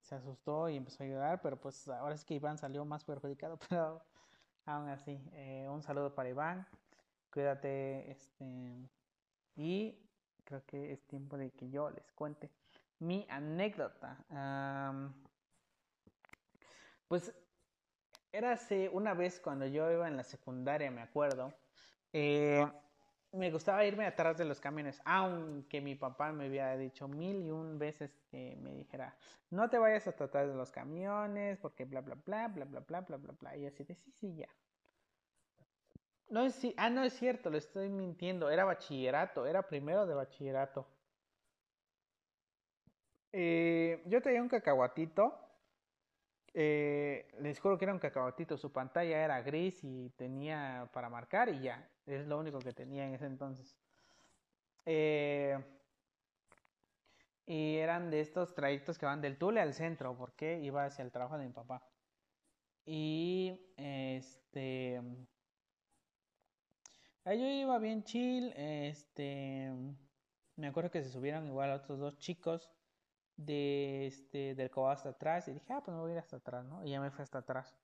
se 0.02 0.16
asustó 0.16 0.70
y 0.70 0.78
empezó 0.78 1.04
a 1.04 1.08
llorar, 1.08 1.42
pero 1.42 1.60
pues 1.60 1.88
ahora 1.88 2.16
es 2.16 2.26
que 2.26 2.36
Iván 2.36 2.58
salió 2.58 2.86
más 2.86 3.04
perjudicado, 3.06 3.58
pero 3.70 4.02
aún 4.66 4.90
así, 4.90 5.20
eh, 5.34 5.68
un 5.70 5.84
saludo 5.84 6.16
para 6.16 6.30
Iván, 6.30 6.68
cuídate, 7.32 8.12
este, 8.12 8.90
y 9.56 10.10
creo 10.44 10.66
que 10.66 10.92
es 10.94 11.06
tiempo 11.08 11.38
de 11.38 11.52
que 11.52 11.70
yo 11.70 11.90
les 11.90 12.12
cuente 12.14 12.50
mi 13.04 13.28
anécdota. 13.30 14.18
pues 17.08 17.34
era 18.32 18.54
hace 18.54 18.90
una 18.90 19.14
vez 19.14 19.40
cuando 19.40 19.68
yo 19.68 19.92
iba 19.92 20.08
en 20.08 20.18
la 20.18 20.24
secundaria, 20.24 20.90
me 20.90 21.02
acuerdo. 21.02 21.54
Eh, 22.12 22.66
me 23.34 23.52
gustaba 23.52 23.86
irme 23.86 24.06
atrás 24.06 24.38
de 24.38 24.46
los 24.46 24.60
camiones, 24.60 25.02
aunque 25.06 25.82
mi 25.82 25.96
papá 25.96 26.32
me 26.32 26.46
había 26.46 26.76
dicho 26.78 27.08
mil 27.08 27.44
y 27.44 27.52
un 27.52 27.78
veces 27.80 28.12
que 28.30 28.56
me 28.62 28.74
dijera, 28.74 29.16
no 29.50 29.70
te 29.70 29.78
vayas 29.78 30.08
hasta 30.08 30.26
atrás 30.26 30.48
de 30.48 30.56
los 30.56 30.72
camiones, 30.72 31.58
porque 31.60 31.86
bla, 31.86 32.02
bla, 32.02 32.16
bla, 32.16 32.48
bla, 32.48 32.66
bla, 32.66 32.80
bla, 32.82 33.02
bla, 33.02 33.18
bla, 33.18 33.34
bla. 33.40 33.58
Y 33.58 33.66
así 33.66 33.84
de, 33.84 33.96
sí, 33.96 34.12
sí, 34.12 34.36
ya. 34.36 34.50
No 36.30 36.42
es, 36.42 36.60
ah, 36.78 36.90
no 36.90 37.04
es 37.04 37.14
cierto, 37.14 37.50
le 37.50 37.58
estoy 37.60 37.90
mintiendo, 37.90 38.50
era 38.50 38.66
bachillerato, 38.66 39.46
era 39.46 39.64
primero 39.64 40.06
de 40.06 40.16
bachillerato. 40.16 40.88
Eh, 43.34 44.04
yo 44.06 44.22
tenía 44.22 44.42
un 44.42 44.48
cacahuatito. 44.48 45.40
Eh, 46.54 47.28
les 47.40 47.60
juro 47.60 47.78
que 47.78 47.86
era 47.86 47.94
un 47.94 48.00
cacahuatito. 48.00 48.58
Su 48.58 48.72
pantalla 48.72 49.24
era 49.24 49.42
gris 49.42 49.84
y 49.84 50.12
tenía 50.12 50.90
para 50.94 51.10
marcar 51.10 51.50
y 51.50 51.62
ya. 51.62 51.90
Es 52.06 52.28
lo 52.28 52.40
único 52.40 52.60
que 52.60 52.74
tenía 52.74 53.06
en 53.06 53.16
ese 53.16 53.26
entonces. 53.26 53.76
Eh, 54.86 55.58
y 57.46 57.78
eran 57.78 58.10
de 58.12 58.22
estos 58.22 58.54
trayectos 58.54 58.98
que 58.98 59.06
van 59.06 59.22
del 59.22 59.38
Tule 59.38 59.60
al 59.62 59.74
centro, 59.74 60.16
porque 60.16 60.60
iba 60.60 60.86
hacia 60.86 61.04
el 61.04 61.12
trabajo 61.12 61.38
de 61.38 61.46
mi 61.48 61.52
papá. 61.52 61.84
Y 62.86 63.60
este. 63.78 65.02
Ahí 67.26 67.40
yo 67.40 67.48
iba 67.48 67.80
bien 67.80 68.04
chill. 68.04 68.54
Este. 68.56 69.72
Me 70.56 70.68
acuerdo 70.68 70.92
que 70.92 71.04
se 71.04 71.10
subieron 71.10 71.48
igual 71.48 71.72
otros 71.72 72.00
dos 72.00 72.18
chicos 72.20 72.72
de 73.38 74.08
este, 74.08 74.56
del 74.56 74.70
cobo 74.70 74.90
hasta 74.90 75.10
atrás 75.10 75.48
y 75.48 75.54
dije, 75.54 75.74
ah, 75.74 75.82
pues 75.84 75.96
me 75.96 76.02
voy 76.02 76.12
a 76.12 76.14
ir 76.16 76.20
hasta 76.20 76.38
atrás, 76.38 76.66
¿no? 76.66 76.84
Y 76.84 76.92
ya 76.92 77.02
me 77.02 77.12
fui 77.12 77.24
hasta 77.24 77.40
atrás. 77.40 77.76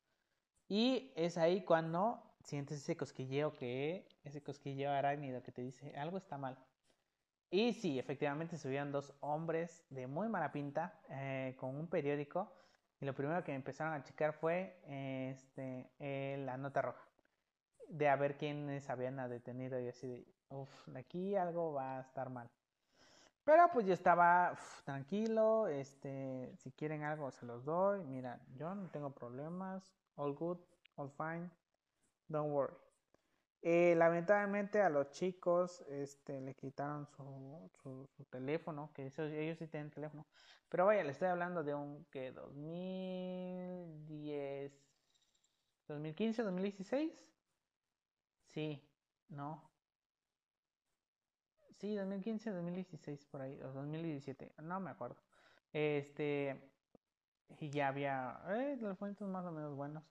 Y 0.68 1.12
es 1.16 1.38
ahí 1.38 1.64
cuando 1.64 2.22
sientes 2.44 2.78
ese 2.78 2.96
cosquilleo 2.96 3.54
que, 3.54 4.08
ese 4.24 4.42
cosquilleo 4.44 4.92
arácnido 4.92 5.42
que 5.44 5.52
te 5.52 5.62
dice, 5.62 5.96
algo 5.98 6.18
está 6.18 6.38
mal. 6.38 6.58
Y 7.52 7.74
sí, 7.74 7.98
efectivamente 7.98 8.58
subían 8.58 8.92
dos 8.92 9.14
hombres 9.22 9.84
de 9.90 10.06
muy 10.06 10.30
mala 10.30 10.52
pinta 10.52 11.02
eh, 11.10 11.56
con 11.58 11.76
un 11.76 11.88
periódico 11.88 12.54
y 13.02 13.06
lo 13.06 13.16
primero 13.16 13.44
que 13.44 13.54
empezaron 13.54 13.94
a 13.94 14.04
checar 14.04 14.34
fue 14.34 14.80
este, 15.32 15.90
eh, 16.00 16.38
la 16.46 16.58
nota 16.58 16.82
roja 16.84 17.10
de 17.90 18.08
a 18.08 18.16
ver 18.16 18.38
quiénes 18.38 18.90
habían 18.90 19.18
detenido 19.30 19.80
y 19.80 19.88
así 19.88 20.08
de, 20.08 20.28
uff, 20.50 20.70
aquí 20.96 21.36
algo 21.36 21.74
va 21.74 21.98
a 21.98 22.02
estar 22.02 22.30
mal. 22.30 22.50
Pero 23.50 23.66
pues 23.74 23.88
yo 23.88 23.96
estaba 23.96 24.56
tranquilo, 24.86 25.68
este, 25.68 26.54
si 26.58 26.72
quieren 26.72 27.02
algo 27.02 27.32
se 27.32 27.48
los 27.48 27.66
doy. 27.66 28.04
Mira, 28.04 28.40
yo 28.56 28.76
no 28.76 28.92
tengo 28.92 29.10
problemas, 29.10 29.92
all 30.18 30.36
good, 30.36 30.60
all 30.98 31.10
fine, 31.10 31.50
don't 32.28 32.52
worry. 32.52 32.76
Eh, 33.64 33.96
lamentablemente 33.98 34.84
a 34.84 34.90
los 34.90 35.10
chicos 35.10 35.82
este, 35.90 36.40
le 36.42 36.54
quitaron 36.54 37.08
su, 37.08 37.72
su, 37.82 38.08
teléfono, 38.26 38.92
que 38.94 39.12
ellos 39.18 39.58
sí 39.58 39.66
tienen 39.66 39.90
teléfono. 39.90 40.28
Pero 40.70 40.86
vaya, 40.86 41.04
le 41.04 41.10
estoy 41.10 41.30
hablando 41.30 41.64
de 41.64 41.74
un 41.74 42.06
que 42.12 42.32
2010, 42.32 44.72
2015, 45.88 46.44
2016. 46.44 47.12
Sí, 48.46 48.88
no. 49.30 49.69
Sí, 51.80 51.96
2015, 51.96 52.52
2016 52.52 53.26
por 53.28 53.42
ahí, 53.42 53.58
o 53.62 53.72
2017, 53.72 54.52
no 54.64 54.82
me 54.82 54.90
acuerdo. 54.90 55.16
Este, 55.72 56.62
y 57.58 57.70
ya 57.70 57.88
había 57.88 58.42
eh, 58.50 58.78
los 58.82 58.98
fuentes 58.98 59.26
más 59.26 59.46
o 59.46 59.52
menos 59.52 59.76
buenos. 59.76 60.04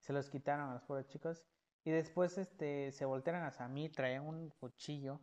Se 0.00 0.12
los 0.12 0.28
quitaron 0.28 0.68
a 0.68 0.74
los 0.74 0.82
pobres 0.82 1.08
chicos. 1.08 1.42
Y 1.82 1.90
después 1.90 2.36
este, 2.36 2.92
se 2.92 3.06
voltearon 3.06 3.42
hacia 3.42 3.66
mí, 3.68 3.88
traían 3.88 4.26
un 4.26 4.50
cuchillo. 4.60 5.18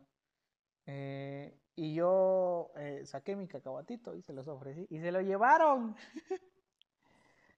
Eh, 0.88 1.56
y 1.76 1.94
yo 1.94 2.72
eh, 2.78 3.06
saqué 3.06 3.36
mi 3.36 3.48
cacahuatito 3.48 4.16
y 4.16 4.24
se 4.24 4.34
los 4.34 4.48
ofrecí. 4.48 4.88
Y 4.90 5.00
se 5.00 5.12
lo 5.12 5.22
llevaron. 5.22 5.96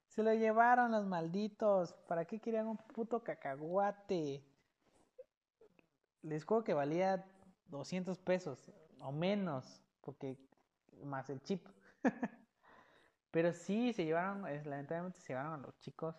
se 0.10 0.22
lo 0.22 0.34
llevaron 0.34 0.92
los 0.92 1.06
malditos. 1.06 1.94
¿Para 2.10 2.26
qué 2.26 2.42
querían 2.42 2.68
un 2.68 2.78
puto 2.78 3.24
cacahuate? 3.24 4.44
Les 6.24 6.44
juro 6.44 6.64
que 6.66 6.74
valía 6.74 7.26
200 7.78 8.18
pesos 8.20 8.72
o 9.00 9.12
menos. 9.12 9.82
Porque 10.02 10.38
más 11.04 11.30
el 11.30 11.42
chip. 11.42 11.68
Pero 13.32 13.52
sí, 13.52 13.94
se 13.94 14.06
llevaron, 14.06 14.44
lamentablemente 14.44 15.20
se 15.20 15.30
llevaron 15.30 15.54
a 15.54 15.58
los 15.58 15.80
chicos. 15.80 16.16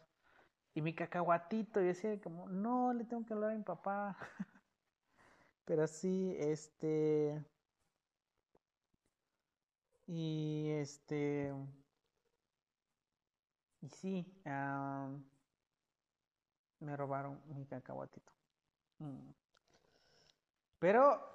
Y 0.74 0.82
mi 0.82 0.94
cacahuatito, 0.94 1.80
yo 1.80 1.86
decía 1.86 2.20
como, 2.20 2.48
no, 2.48 2.92
le 2.92 3.04
tengo 3.04 3.24
que 3.24 3.34
hablar 3.34 3.52
a 3.52 3.54
mi 3.54 3.62
papá. 3.62 4.16
Pero 5.64 5.86
sí, 5.86 6.34
este... 6.38 7.44
Y 10.06 10.70
este... 10.72 11.54
Y 13.80 13.88
sí, 13.88 14.26
me 16.80 16.96
robaron 16.96 17.40
mi 17.46 17.66
cacahuatito. 17.66 18.32
Mm. 18.98 19.30
Pero 20.78 21.33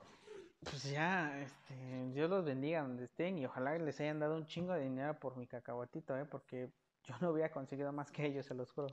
pues 0.63 0.83
ya, 0.83 1.39
este, 1.39 2.11
Dios 2.11 2.29
los 2.29 2.43
bendiga 2.43 2.81
donde 2.81 3.05
estén 3.05 3.37
y 3.37 3.45
ojalá 3.45 3.77
les 3.77 3.99
hayan 3.99 4.19
dado 4.19 4.35
un 4.35 4.45
chingo 4.45 4.73
de 4.73 4.81
dinero 4.81 5.19
por 5.19 5.37
mi 5.37 5.47
cacahuatito, 5.47 6.17
¿eh? 6.17 6.25
porque 6.25 6.69
yo 7.03 7.15
no 7.21 7.31
hubiera 7.31 7.51
conseguido 7.51 7.91
más 7.91 8.11
que 8.11 8.25
ellos, 8.25 8.45
se 8.45 8.53
los 8.53 8.71
juro. 8.71 8.87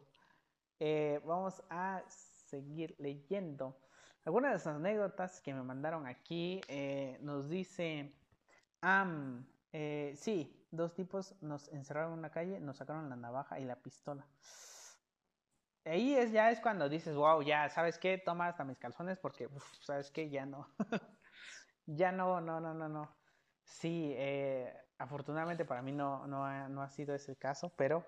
Eh, 0.78 1.20
vamos 1.24 1.62
a 1.70 2.02
seguir 2.08 2.94
leyendo. 2.98 3.76
Algunas 4.24 4.52
de 4.52 4.56
esas 4.58 4.76
anécdotas 4.76 5.40
que 5.40 5.54
me 5.54 5.62
mandaron 5.62 6.06
aquí 6.06 6.60
eh, 6.68 7.18
nos 7.22 7.48
dice, 7.48 8.12
um, 8.82 9.44
sí, 10.14 10.66
dos 10.70 10.94
tipos 10.94 11.34
nos 11.42 11.68
encerraron 11.68 12.12
en 12.12 12.18
una 12.18 12.30
calle, 12.30 12.60
nos 12.60 12.76
sacaron 12.76 13.08
la 13.08 13.16
navaja 13.16 13.58
y 13.60 13.64
la 13.64 13.76
pistola. 13.76 14.26
Ahí 15.84 16.16
es, 16.16 16.32
ya 16.32 16.50
es 16.50 16.60
cuando 16.60 16.88
dices, 16.88 17.14
wow, 17.14 17.42
ya, 17.42 17.68
¿sabes 17.68 17.98
qué? 17.98 18.18
Toma 18.18 18.48
hasta 18.48 18.64
mis 18.64 18.78
calzones 18.78 19.18
porque, 19.18 19.48
¿sabes 19.80 20.10
qué? 20.10 20.28
Ya 20.28 20.44
no. 20.44 20.68
Ya 21.86 22.12
no, 22.12 22.40
no, 22.40 22.60
no, 22.60 22.74
no, 22.74 22.88
no. 22.88 23.08
Sí, 23.64 24.12
eh, 24.16 24.72
afortunadamente 24.98 25.64
para 25.64 25.82
mí 25.82 25.92
no, 25.92 26.26
no, 26.26 26.44
ha, 26.44 26.68
no 26.68 26.82
ha 26.82 26.90
sido 26.90 27.14
ese 27.14 27.36
caso, 27.36 27.72
pero 27.76 28.04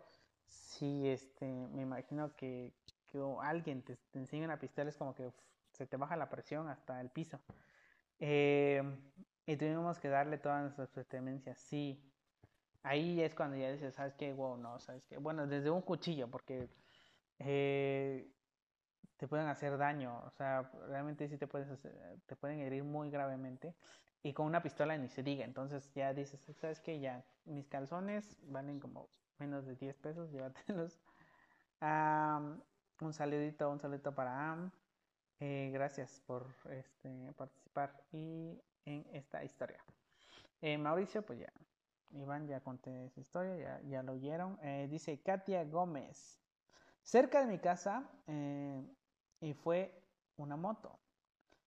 sí, 0.47 1.09
este, 1.09 1.47
me 1.47 1.83
imagino 1.83 2.35
que, 2.37 2.73
que 3.07 3.21
alguien 3.43 3.83
te, 3.83 3.97
te, 4.11 4.19
enseña 4.19 4.45
una 4.47 4.59
pistola 4.59 4.91
es 4.91 4.97
como 4.97 5.15
que 5.15 5.31
se 5.73 5.87
te 5.87 5.97
baja 5.97 6.17
la 6.17 6.29
presión 6.31 6.69
hasta 6.69 7.01
el 7.01 7.11
piso. 7.11 7.41
Eh, 8.21 8.83
y 9.47 9.57
tuvimos 9.57 9.99
que 10.01 10.09
darle 10.09 10.39
todas 10.39 10.63
nuestras 10.63 10.91
pertenencias, 10.91 11.59
sí. 11.59 12.03
Ahí 12.83 13.21
es 13.23 13.35
cuando 13.35 13.57
ya 13.57 13.73
dices, 13.73 13.95
¿sabes 13.95 14.15
qué? 14.15 14.33
Wow, 14.33 14.57
no, 14.59 14.81
¿sabes 14.81 15.05
qué? 15.07 15.19
Bueno, 15.19 15.47
desde 15.47 15.71
un 15.71 15.83
cuchillo, 15.83 16.29
porque 16.31 16.69
eh, 17.39 18.31
te 19.17 19.27
pueden 19.27 19.49
hacer 19.49 19.77
daño, 19.79 20.23
o 20.25 20.31
sea, 20.31 20.71
realmente 20.89 21.29
sí 21.29 21.37
te, 21.39 21.47
puedes 21.47 21.69
te 22.27 22.37
pueden 22.37 22.61
herir 22.61 22.85
muy 22.85 23.11
gravemente 23.11 23.75
y 24.23 24.33
con 24.33 24.47
una 24.47 24.63
pistola 24.63 24.97
ni 24.97 25.09
se 25.09 25.23
diga, 25.23 25.45
entonces 25.45 25.93
ya 25.95 26.13
dices, 26.13 26.41
¿sabes 26.61 26.81
qué? 26.81 27.01
Ya, 27.01 27.25
mis 27.45 27.69
calzones 27.69 28.37
valen 28.43 28.81
como 28.81 29.09
menos 29.39 29.65
de 29.67 29.77
10 29.77 29.97
pesos, 29.99 30.31
llévatelos. 30.33 31.01
un 33.01 33.13
saludito, 33.13 33.71
un 33.71 33.81
saludito 33.81 34.15
para 34.15 34.53
Am. 34.53 34.71
Eh, 35.41 35.71
gracias 35.73 36.21
por 36.27 36.53
este, 36.71 37.33
participar 37.37 38.05
y 38.11 38.61
en 38.85 39.07
esta 39.13 39.45
historia. 39.45 39.85
Eh, 40.61 40.77
Mauricio, 40.77 41.25
pues 41.25 41.39
ya, 41.39 41.53
Iván 42.11 42.49
ya 42.49 42.61
conté 42.61 43.07
esa 43.07 43.21
historia, 43.21 43.57
ya, 43.57 43.81
ya 43.89 44.03
lo 44.03 44.13
oyeron. 44.13 44.59
Eh, 44.63 44.89
dice 44.91 45.21
Katia 45.21 45.65
Gómez. 45.65 46.41
Cerca 47.09 47.41
de 47.41 47.47
mi 47.47 47.59
casa 47.59 48.07
y 49.41 49.55
fue 49.55 50.05
una 50.37 50.59
moto. 50.59 51.01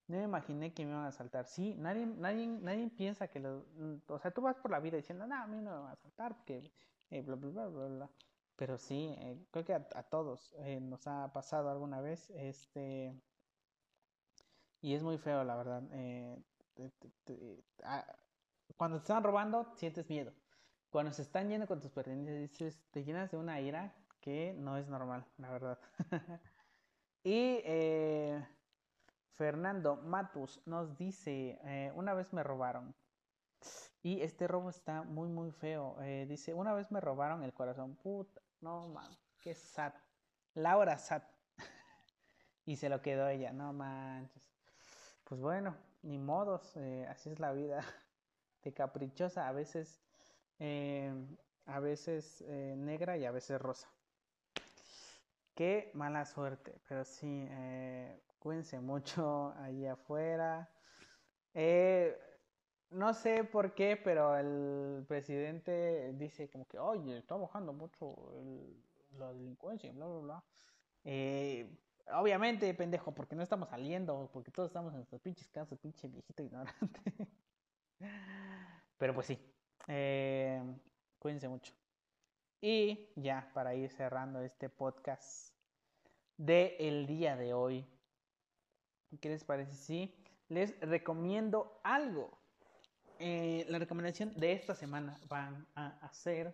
No 0.05 0.17
me 0.17 0.23
imaginé 0.23 0.71
que 0.71 0.85
me 0.85 0.91
iban 0.91 1.05
a 1.05 1.11
saltar. 1.11 1.47
Sí, 1.47 1.73
nadie, 1.79 2.05
nadie, 2.05 2.45
nadie 2.45 2.91
piensa 2.91 3.27
que 3.27 3.39
lo. 3.39 3.65
O 4.05 4.19
sea, 4.19 4.29
tú 4.29 4.41
vas 4.43 4.55
por 4.57 4.69
la 4.69 4.79
vida 4.79 4.97
diciendo, 4.97 5.25
no, 5.25 5.33
a 5.33 5.47
mí 5.47 5.59
no 5.59 5.71
me 5.71 5.79
van 5.79 5.93
a 5.93 5.95
saltar 5.95 6.35
porque. 6.35 6.71
Eh, 7.09 7.23
bla, 7.23 7.35
bla, 7.37 7.67
bla, 7.67 7.87
bla, 7.87 8.09
Pero 8.55 8.77
sí, 8.77 9.15
eh, 9.17 9.43
creo 9.49 9.65
que 9.65 9.73
a, 9.73 10.03
todos 10.03 10.53
eh, 10.59 10.79
nos 10.79 11.07
ha 11.07 11.33
pasado 11.33 11.71
alguna 11.71 12.01
vez. 12.01 12.29
Este. 12.35 13.19
Y 14.79 14.93
es 14.93 15.01
muy 15.01 15.17
feo, 15.17 15.43
la 15.43 15.55
verdad. 15.55 15.81
cuando 18.77 18.97
te 18.97 19.03
están 19.05 19.23
robando, 19.23 19.73
sientes 19.75 20.07
miedo. 20.07 20.33
Cuando 20.91 21.11
se 21.13 21.23
están 21.23 21.49
yendo 21.49 21.65
con 21.65 21.79
tus 21.79 21.89
pertenencias, 21.89 22.77
te 22.91 23.03
llenas 23.03 23.31
de 23.31 23.37
una 23.37 23.59
ira 23.59 23.95
que 24.21 24.53
no 24.53 24.77
es 24.77 24.87
normal, 24.87 25.25
la 25.37 25.51
verdad. 25.51 25.79
Y 27.23 27.61
eh, 27.65 28.43
Fernando 29.35 29.95
Matus 29.95 30.59
nos 30.65 30.97
dice, 30.97 31.59
eh, 31.63 31.91
una 31.95 32.13
vez 32.15 32.33
me 32.33 32.41
robaron. 32.41 32.95
Y 34.01 34.21
este 34.21 34.47
robo 34.47 34.71
está 34.71 35.03
muy, 35.03 35.29
muy 35.29 35.51
feo. 35.51 36.01
Eh, 36.01 36.25
dice, 36.27 36.55
una 36.55 36.73
vez 36.73 36.91
me 36.91 36.99
robaron 36.99 37.43
el 37.43 37.53
corazón. 37.53 37.95
Puta, 37.95 38.41
no, 38.59 38.87
man, 38.87 39.15
qué 39.39 39.53
sad. 39.53 39.93
Laura 40.55 40.97
sad. 40.97 41.21
y 42.65 42.75
se 42.75 42.89
lo 42.89 43.03
quedó 43.03 43.27
ella, 43.27 43.53
no 43.53 43.71
manches. 43.71 44.51
Pues 45.23 45.39
bueno, 45.39 45.77
ni 46.01 46.17
modos, 46.17 46.75
así 47.07 47.29
es 47.29 47.39
la 47.39 47.51
vida. 47.51 47.81
De 48.63 48.73
caprichosa, 48.73 49.47
a 49.47 49.51
veces, 49.51 50.01
a 51.65 51.79
veces 51.79 52.43
negra 52.47 53.17
y 53.17 53.25
a 53.25 53.31
veces 53.31 53.59
rosa. 53.61 53.91
Qué 55.53 55.91
mala 55.93 56.25
suerte, 56.25 56.81
pero 56.87 57.03
sí, 57.03 57.45
eh, 57.49 58.23
cuídense 58.39 58.79
mucho 58.79 59.53
ahí 59.57 59.85
afuera. 59.85 60.73
Eh, 61.53 62.17
no 62.91 63.13
sé 63.13 63.43
por 63.45 63.75
qué, 63.75 63.97
pero 63.97 64.37
el 64.37 65.05
presidente 65.07 66.13
dice 66.13 66.49
como 66.49 66.67
que, 66.67 66.79
oye, 66.79 67.17
está 67.17 67.35
bajando 67.35 67.73
mucho 67.73 68.33
la 69.17 69.33
delincuencia, 69.33 69.91
bla, 69.93 70.07
bla, 70.07 70.19
bla. 70.19 70.45
Eh, 71.03 71.77
obviamente, 72.13 72.73
pendejo, 72.73 73.13
porque 73.13 73.35
no 73.35 73.43
estamos 73.43 73.69
saliendo, 73.69 74.29
porque 74.33 74.51
todos 74.51 74.69
estamos 74.69 74.91
en 74.93 74.97
nuestros 74.99 75.21
pinches 75.21 75.49
casas, 75.49 75.79
pinche 75.79 76.07
viejito 76.07 76.43
ignorante. 76.43 77.01
pero 78.97 79.13
pues 79.13 79.27
sí, 79.27 79.39
eh, 79.87 80.61
cuídense 81.19 81.47
mucho. 81.49 81.80
Y 82.63 83.09
ya 83.15 83.49
para 83.55 83.73
ir 83.73 83.89
cerrando 83.89 84.39
este 84.41 84.69
podcast 84.69 85.55
de 86.37 86.75
el 86.79 87.07
día 87.07 87.35
de 87.35 87.55
hoy, 87.55 87.87
¿qué 89.19 89.29
les 89.29 89.43
parece? 89.43 89.73
Sí, 89.73 90.23
les 90.47 90.79
recomiendo 90.79 91.81
algo. 91.83 92.37
Eh, 93.17 93.65
la 93.67 93.79
recomendación 93.79 94.35
de 94.35 94.51
esta 94.51 94.75
semana 94.75 95.19
van 95.27 95.67
a 95.73 95.87
hacer 96.05 96.53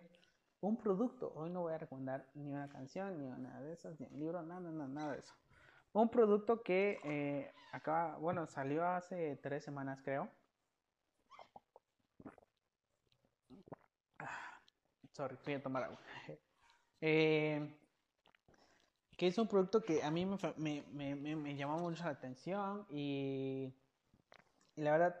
un 0.62 0.78
producto. 0.78 1.30
Hoy 1.34 1.50
no 1.50 1.60
voy 1.60 1.74
a 1.74 1.78
recomendar 1.78 2.26
ni 2.32 2.54
una 2.54 2.70
canción, 2.70 3.18
ni 3.18 3.26
una 3.26 3.60
de 3.60 3.74
esas, 3.74 4.00
ni 4.00 4.06
un 4.06 4.18
libro, 4.18 4.42
nada, 4.42 4.60
nada, 4.62 4.88
nada 4.88 5.12
de 5.12 5.18
eso. 5.18 5.34
Un 5.92 6.08
producto 6.08 6.62
que 6.62 7.00
eh, 7.04 7.52
acaba, 7.70 8.16
bueno, 8.16 8.46
salió 8.46 8.86
hace 8.86 9.36
tres 9.42 9.62
semanas 9.62 10.00
creo. 10.02 10.30
A 15.20 15.62
tomar 15.62 15.84
agua. 15.84 15.98
Eh, 17.00 17.76
que 19.16 19.28
es 19.28 19.38
un 19.38 19.46
producto 19.46 19.80
que 19.84 20.02
a 20.02 20.10
mí 20.10 20.26
me, 20.26 21.56
llamó 21.56 21.78
mucho 21.78 22.02
la 22.02 22.10
atención 22.10 22.84
y, 22.90 23.72
la 24.74 24.90
verdad, 24.90 25.20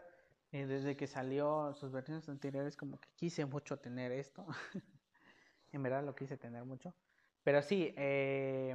eh, 0.50 0.66
desde 0.66 0.96
que 0.96 1.06
salió 1.06 1.72
sus 1.74 1.92
versiones 1.92 2.28
anteriores, 2.28 2.76
como 2.76 2.98
que 2.98 3.08
quise 3.14 3.44
mucho 3.44 3.76
tener 3.76 4.10
esto. 4.10 4.44
en 5.72 5.82
verdad 5.84 6.02
lo 6.02 6.16
quise 6.16 6.36
tener 6.36 6.64
mucho. 6.64 6.92
Pero 7.44 7.62
sí, 7.62 7.94
eh, 7.96 8.74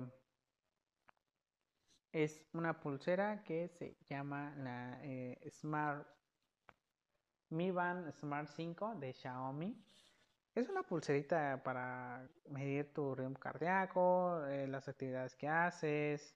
es 2.14 2.46
una 2.54 2.80
pulsera 2.80 3.44
que 3.44 3.68
se 3.68 3.98
llama 4.10 4.56
la 4.56 4.98
Smart 5.50 6.08
Mi 7.50 7.70
Band 7.70 8.14
Smart 8.14 8.48
5 8.48 8.96
de 8.96 9.12
Xiaomi. 9.12 9.78
Es 10.56 10.70
una 10.70 10.84
pulserita 10.84 11.62
para 11.64 12.28
medir 12.50 12.94
tu 12.94 13.16
ritmo 13.16 13.40
cardíaco, 13.40 14.46
eh, 14.48 14.68
las 14.68 14.88
actividades 14.88 15.36
que 15.36 15.48
haces, 15.48 16.36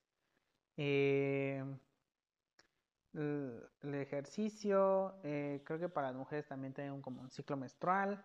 eh, 0.76 1.64
el, 3.14 3.96
ejercicio. 3.96 5.16
creo 5.22 5.80
que 5.80 5.90
para 5.90 6.08
las 6.08 6.16
mujeres 6.16 6.48
también 6.48 6.74
tienen 6.74 7.02
como 7.02 7.22
un 7.22 7.32
ciclo 7.32 7.58
menstrual. 7.58 8.24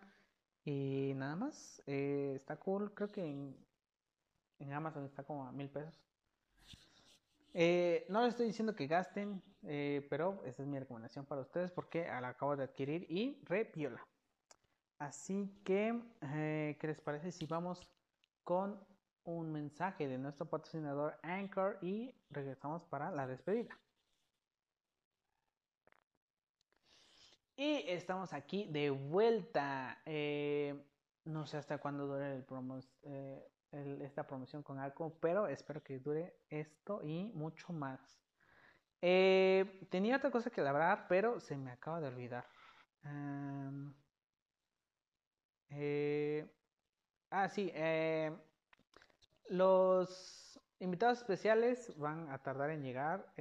Y 0.65 1.13
nada 1.15 1.35
más. 1.35 1.81
está 1.85 2.57
cool. 2.57 2.93
Creo 2.93 3.11
que 3.11 3.25
en, 3.25 4.73
Amazon 4.73 5.05
está 5.05 5.23
como 5.23 5.45
a 5.45 5.51
mil 5.51 5.69
pesos. 5.69 6.03
Eh, 7.53 8.05
no 8.09 8.21
les 8.21 8.29
estoy 8.29 8.47
diciendo 8.47 8.75
que 8.75 8.87
gasten, 8.87 9.41
eh, 9.63 10.07
pero 10.09 10.43
esa 10.45 10.63
es 10.63 10.67
mi 10.67 10.79
recomendación 10.79 11.25
para 11.25 11.41
ustedes 11.41 11.71
porque 11.71 12.05
la 12.05 12.29
acabo 12.29 12.55
de 12.55 12.63
adquirir 12.63 13.05
y 13.09 13.39
re 13.45 13.71
viola. 13.75 14.03
Así 15.03 15.53
que, 15.65 16.01
eh, 16.21 16.77
¿qué 16.79 16.87
les 16.87 17.01
parece 17.01 17.33
si 17.33 17.45
vamos 17.45 17.91
con 18.45 18.79
un 19.25 19.51
mensaje 19.51 20.07
de 20.07 20.17
nuestro 20.17 20.45
patrocinador 20.49 21.19
Anchor 21.23 21.77
y 21.81 22.15
regresamos 22.29 22.85
para 22.85 23.11
la 23.11 23.27
despedida? 23.27 23.77
Y 27.57 27.83
estamos 27.89 28.31
aquí 28.31 28.69
de 28.71 28.91
vuelta. 28.91 30.01
no 31.25 31.45
sé 31.47 31.57
hasta 31.57 31.79
cuándo 31.79 32.07
dure 32.07 32.41
promo, 32.43 32.79
esta 33.71 34.25
promoción 34.25 34.63
con 34.63 34.79
algo, 34.79 35.19
pero 35.19 35.47
espero 35.47 35.83
que 35.83 35.99
dure 35.99 36.33
esto 36.49 37.01
y 37.03 37.25
mucho 37.33 37.73
más. 37.73 37.99
Eh, 39.01 39.85
tenía 39.91 40.15
otra 40.15 40.31
cosa 40.31 40.49
que 40.49 40.61
hablar, 40.61 41.07
pero 41.09 41.41
se 41.41 41.57
me 41.57 41.71
acaba 41.71 41.99
de 41.99 42.07
olvidar. 42.07 42.47
Eh, 43.03 43.93
ah, 47.33 47.49
sí. 47.49 47.71
Eh, 47.73 48.31
los 49.49 50.59
invitados 50.79 51.19
especiales 51.19 51.93
van 51.97 52.29
a 52.31 52.37
tardar 52.41 52.69
en 52.69 52.83
llegar. 52.83 53.33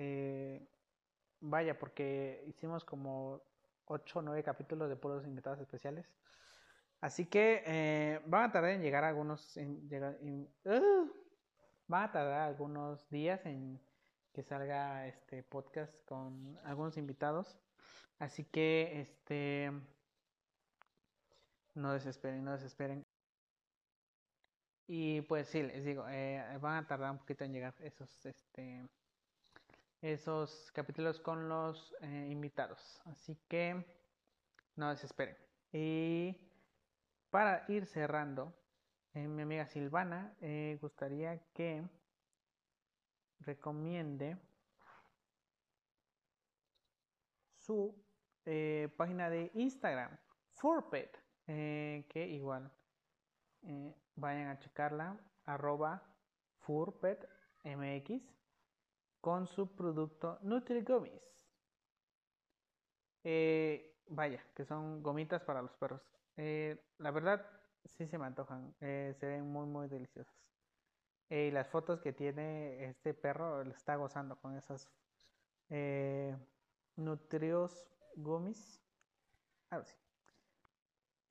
vaya, 1.41 1.79
porque 1.79 2.45
hicimos 2.47 2.85
como 2.85 3.43
8 3.87 4.19
o 4.19 4.23
9 4.23 4.43
capítulos 4.43 4.89
de 4.89 4.97
puros 4.97 5.25
invitados 5.27 5.61
especiales. 5.61 6.07
Así 7.01 7.27
que 7.27 7.63
eh, 7.67 8.21
van 8.27 8.45
a 8.45 8.53
tardar 8.53 8.71
en 8.71 8.83
llegar 8.83 9.05
algunos. 9.05 9.59
Van 11.89 12.05
a 12.05 12.13
tardar 12.13 12.49
algunos 12.49 13.11
días 13.11 13.45
en 13.45 13.81
que 14.33 14.43
salga 14.43 15.07
este 15.07 15.43
podcast 15.43 15.93
con 16.07 16.59
algunos 16.65 16.97
invitados. 16.97 17.59
Así 18.19 18.45
que 18.45 19.01
este 19.01 19.73
no 21.75 21.93
desesperen, 21.93 22.45
no 22.45 22.53
desesperen. 22.53 23.05
Y 24.95 25.23
pues 25.23 25.49
sí, 25.49 25.63
les 25.63 25.87
digo, 25.87 26.07
eh, 26.11 26.45
van 26.61 26.85
a 26.85 26.87
tardar 26.87 27.13
un 27.13 27.17
poquito 27.17 27.45
en 27.45 27.55
llegar 27.55 27.75
esos 27.81 28.27
este 28.27 28.87
esos 30.03 30.71
capítulos 30.73 31.19
con 31.19 31.49
los 31.49 31.97
eh, 32.03 32.29
invitados. 32.31 33.01
Así 33.07 33.35
que 33.49 33.87
no 34.77 34.91
desesperen. 34.91 35.35
Y 35.73 36.37
para 37.31 37.65
ir 37.69 37.87
cerrando, 37.87 38.53
eh, 39.15 39.27
mi 39.27 39.41
amiga 39.41 39.65
Silvana 39.65 40.37
gustaría 40.83 41.43
que 41.55 41.83
recomiende 43.41 44.37
su 47.57 47.95
página 48.99 49.31
de 49.31 49.51
Instagram, 49.55 50.19
Furpet, 50.53 51.19
que 51.47 52.29
igual 52.31 52.71
vayan 54.17 54.49
a 54.49 54.59
checarla, 54.59 55.19
arroba 55.45 56.03
FurpetMX, 56.61 58.23
con 59.21 59.47
su 59.47 59.75
producto 59.75 60.39
NutriGummies. 60.43 61.23
vaya, 64.09 64.45
que 64.55 64.65
son 64.65 65.03
gomitas 65.03 65.43
para 65.43 65.63
los 65.63 65.73
perros. 65.75 66.03
Eh, 66.37 66.83
la 66.99 67.11
verdad, 67.11 67.47
sí 67.85 68.07
se 68.07 68.19
me 68.19 68.27
antojan. 68.27 68.75
Eh, 68.81 69.15
se 69.19 69.27
ven 69.27 69.51
muy, 69.51 69.67
muy 69.67 69.89
deliciosos. 69.89 70.35
Eh, 71.31 71.47
y 71.49 71.51
las 71.51 71.69
fotos 71.69 72.01
que 72.01 72.13
tiene 72.13 72.85
este 72.87 73.15
perro, 73.15 73.65
lo 73.65 73.71
está 73.71 73.97
gozando 73.97 74.37
con 74.37 74.57
esas 74.57 74.89
nutrios 76.97 77.89
gummies. 78.17 78.81
Ahora 79.71 79.87
sí. 79.87 79.97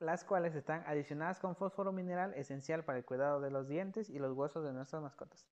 Las 0.02 0.24
cuales 0.24 0.56
están 0.56 0.84
adicionadas 0.88 1.40
con 1.40 1.56
fósforo 1.56 1.92
mineral 1.92 2.34
esencial 2.34 2.84
para 2.84 2.98
el 2.98 3.06
cuidado 3.06 3.40
de 3.40 3.52
los 3.52 3.68
dientes 3.68 4.10
y 4.10 4.18
los 4.18 4.36
huesos 4.36 4.64
de 4.64 4.74
nuestras 4.74 5.00
mascotas. 5.00 5.48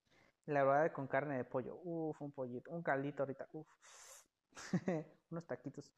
Elaborada 0.47 0.91
con 0.91 1.05
carne 1.05 1.37
de 1.37 1.43
pollo. 1.43 1.79
Uf, 1.83 2.19
un 2.19 2.31
pollito. 2.31 2.71
Un 2.71 2.81
caldito 2.81 3.21
ahorita. 3.21 3.47
Uf. 3.53 3.67
Unos 5.29 5.45
taquitos. 5.45 5.93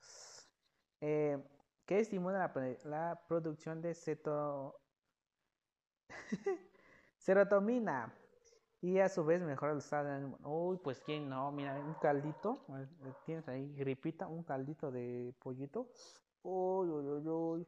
Eh, 1.00 1.42
que 1.86 2.00
estimula 2.02 2.52
la, 2.84 3.24
producción 3.26 3.82
de 3.82 3.94
serotonina 7.18 8.14
y 8.82 9.00
a 9.00 9.08
su 9.08 9.24
vez 9.24 9.42
mejora 9.42 9.72
el 9.72 9.78
estado 9.78 10.10
de 10.10 10.12
ánimo. 10.12 10.38
Uy, 10.44 10.78
pues 10.84 11.00
quién 11.00 11.30
no, 11.30 11.54
mira, 11.54 11.80
un 11.80 11.94
caldito, 11.94 12.66
tienes 13.26 13.48
ahí 13.48 13.74
gripita, 13.76 14.28
un 14.28 14.44
caldito 14.44 14.92
de 14.92 15.34
pollito. 15.40 15.90
Uy, 16.44 16.90
uy, 16.90 17.08
uy, 17.08 17.28
uy. 17.30 17.68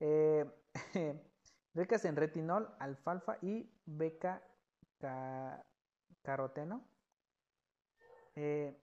Eh, 0.00 0.44
ricas 1.74 2.04
en 2.04 2.16
retinol, 2.16 2.74
alfalfa 2.78 3.38
y 3.42 3.70
beca 3.86 4.42
caroteno. 6.22 6.84
Eh, 8.34 8.76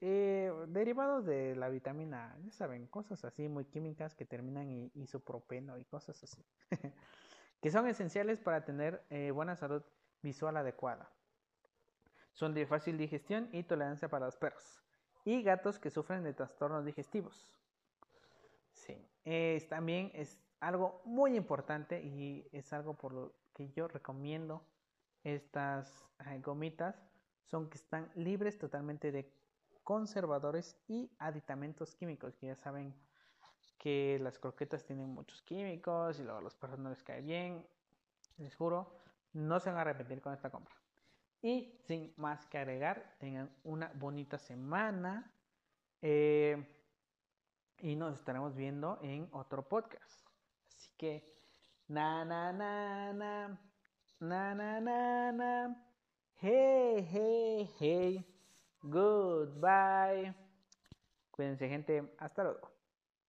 eh, 0.00 0.52
derivados 0.68 1.24
de 1.24 1.54
la 1.54 1.68
vitamina, 1.68 2.36
ya 2.44 2.50
saben, 2.50 2.86
cosas 2.86 3.24
así 3.24 3.48
muy 3.48 3.64
químicas 3.64 4.14
que 4.14 4.24
terminan 4.24 4.68
en 4.68 4.90
isopropeno 4.94 5.78
y 5.78 5.84
cosas 5.84 6.22
así, 6.22 6.44
que 7.60 7.70
son 7.70 7.86
esenciales 7.86 8.40
para 8.40 8.64
tener 8.64 9.04
eh, 9.10 9.30
buena 9.30 9.56
salud 9.56 9.82
visual 10.22 10.56
adecuada. 10.56 11.10
Son 12.32 12.54
de 12.54 12.66
fácil 12.66 12.98
digestión 12.98 13.48
y 13.52 13.62
tolerancia 13.62 14.08
para 14.08 14.26
los 14.26 14.36
perros 14.36 14.82
y 15.24 15.42
gatos 15.42 15.78
que 15.78 15.90
sufren 15.90 16.24
de 16.24 16.32
trastornos 16.32 16.84
digestivos. 16.84 17.56
Sí, 18.72 18.96
también 19.68 20.10
es 20.14 20.40
algo 20.62 21.02
muy 21.04 21.36
importante 21.36 22.00
y 22.00 22.48
es 22.52 22.72
algo 22.72 22.94
por 22.94 23.12
lo 23.12 23.34
que 23.52 23.70
yo 23.70 23.88
recomiendo 23.88 24.64
estas 25.24 26.06
eh, 26.26 26.38
gomitas, 26.40 26.96
son 27.44 27.68
que 27.68 27.76
están 27.76 28.10
libres 28.14 28.58
totalmente 28.58 29.10
de 29.10 29.30
conservadores 29.82 30.78
y 30.86 31.10
aditamentos 31.18 31.96
químicos, 31.96 32.36
que 32.36 32.46
ya 32.46 32.54
saben 32.54 32.94
que 33.76 34.18
las 34.22 34.38
croquetas 34.38 34.84
tienen 34.84 35.08
muchos 35.08 35.42
químicos 35.42 36.20
y 36.20 36.22
luego 36.22 36.38
a 36.38 36.42
los 36.42 36.54
perros 36.54 36.78
no 36.78 36.90
les 36.90 37.02
cae 37.02 37.20
bien. 37.20 37.66
Les 38.38 38.54
juro, 38.54 38.96
no 39.32 39.58
se 39.58 39.68
van 39.68 39.78
a 39.78 39.80
arrepentir 39.80 40.22
con 40.22 40.32
esta 40.32 40.50
compra. 40.50 40.74
Y 41.42 41.76
sin 41.80 42.14
más 42.16 42.46
que 42.46 42.58
agregar, 42.58 43.16
tengan 43.18 43.50
una 43.64 43.92
bonita 43.96 44.38
semana. 44.38 45.34
Eh, 46.00 46.64
y 47.78 47.96
nos 47.96 48.14
estaremos 48.14 48.54
viendo 48.54 49.00
en 49.02 49.28
otro 49.32 49.68
podcast. 49.68 50.31
Que, 51.02 51.20
na, 51.88 52.24
na, 52.24 52.52
na, 52.52 53.12
na, 53.12 53.58
na, 54.20 54.54
na, 54.54 54.80
na, 54.80 55.32
na, 55.32 55.74
hey, 56.40 57.02
hey, 57.02 57.68
hey. 57.80 58.24
Goodbye. 58.84 60.32
Cuídense 61.32 61.68
gente. 61.68 62.14
Hasta 62.18 62.44
luego. 62.44 62.71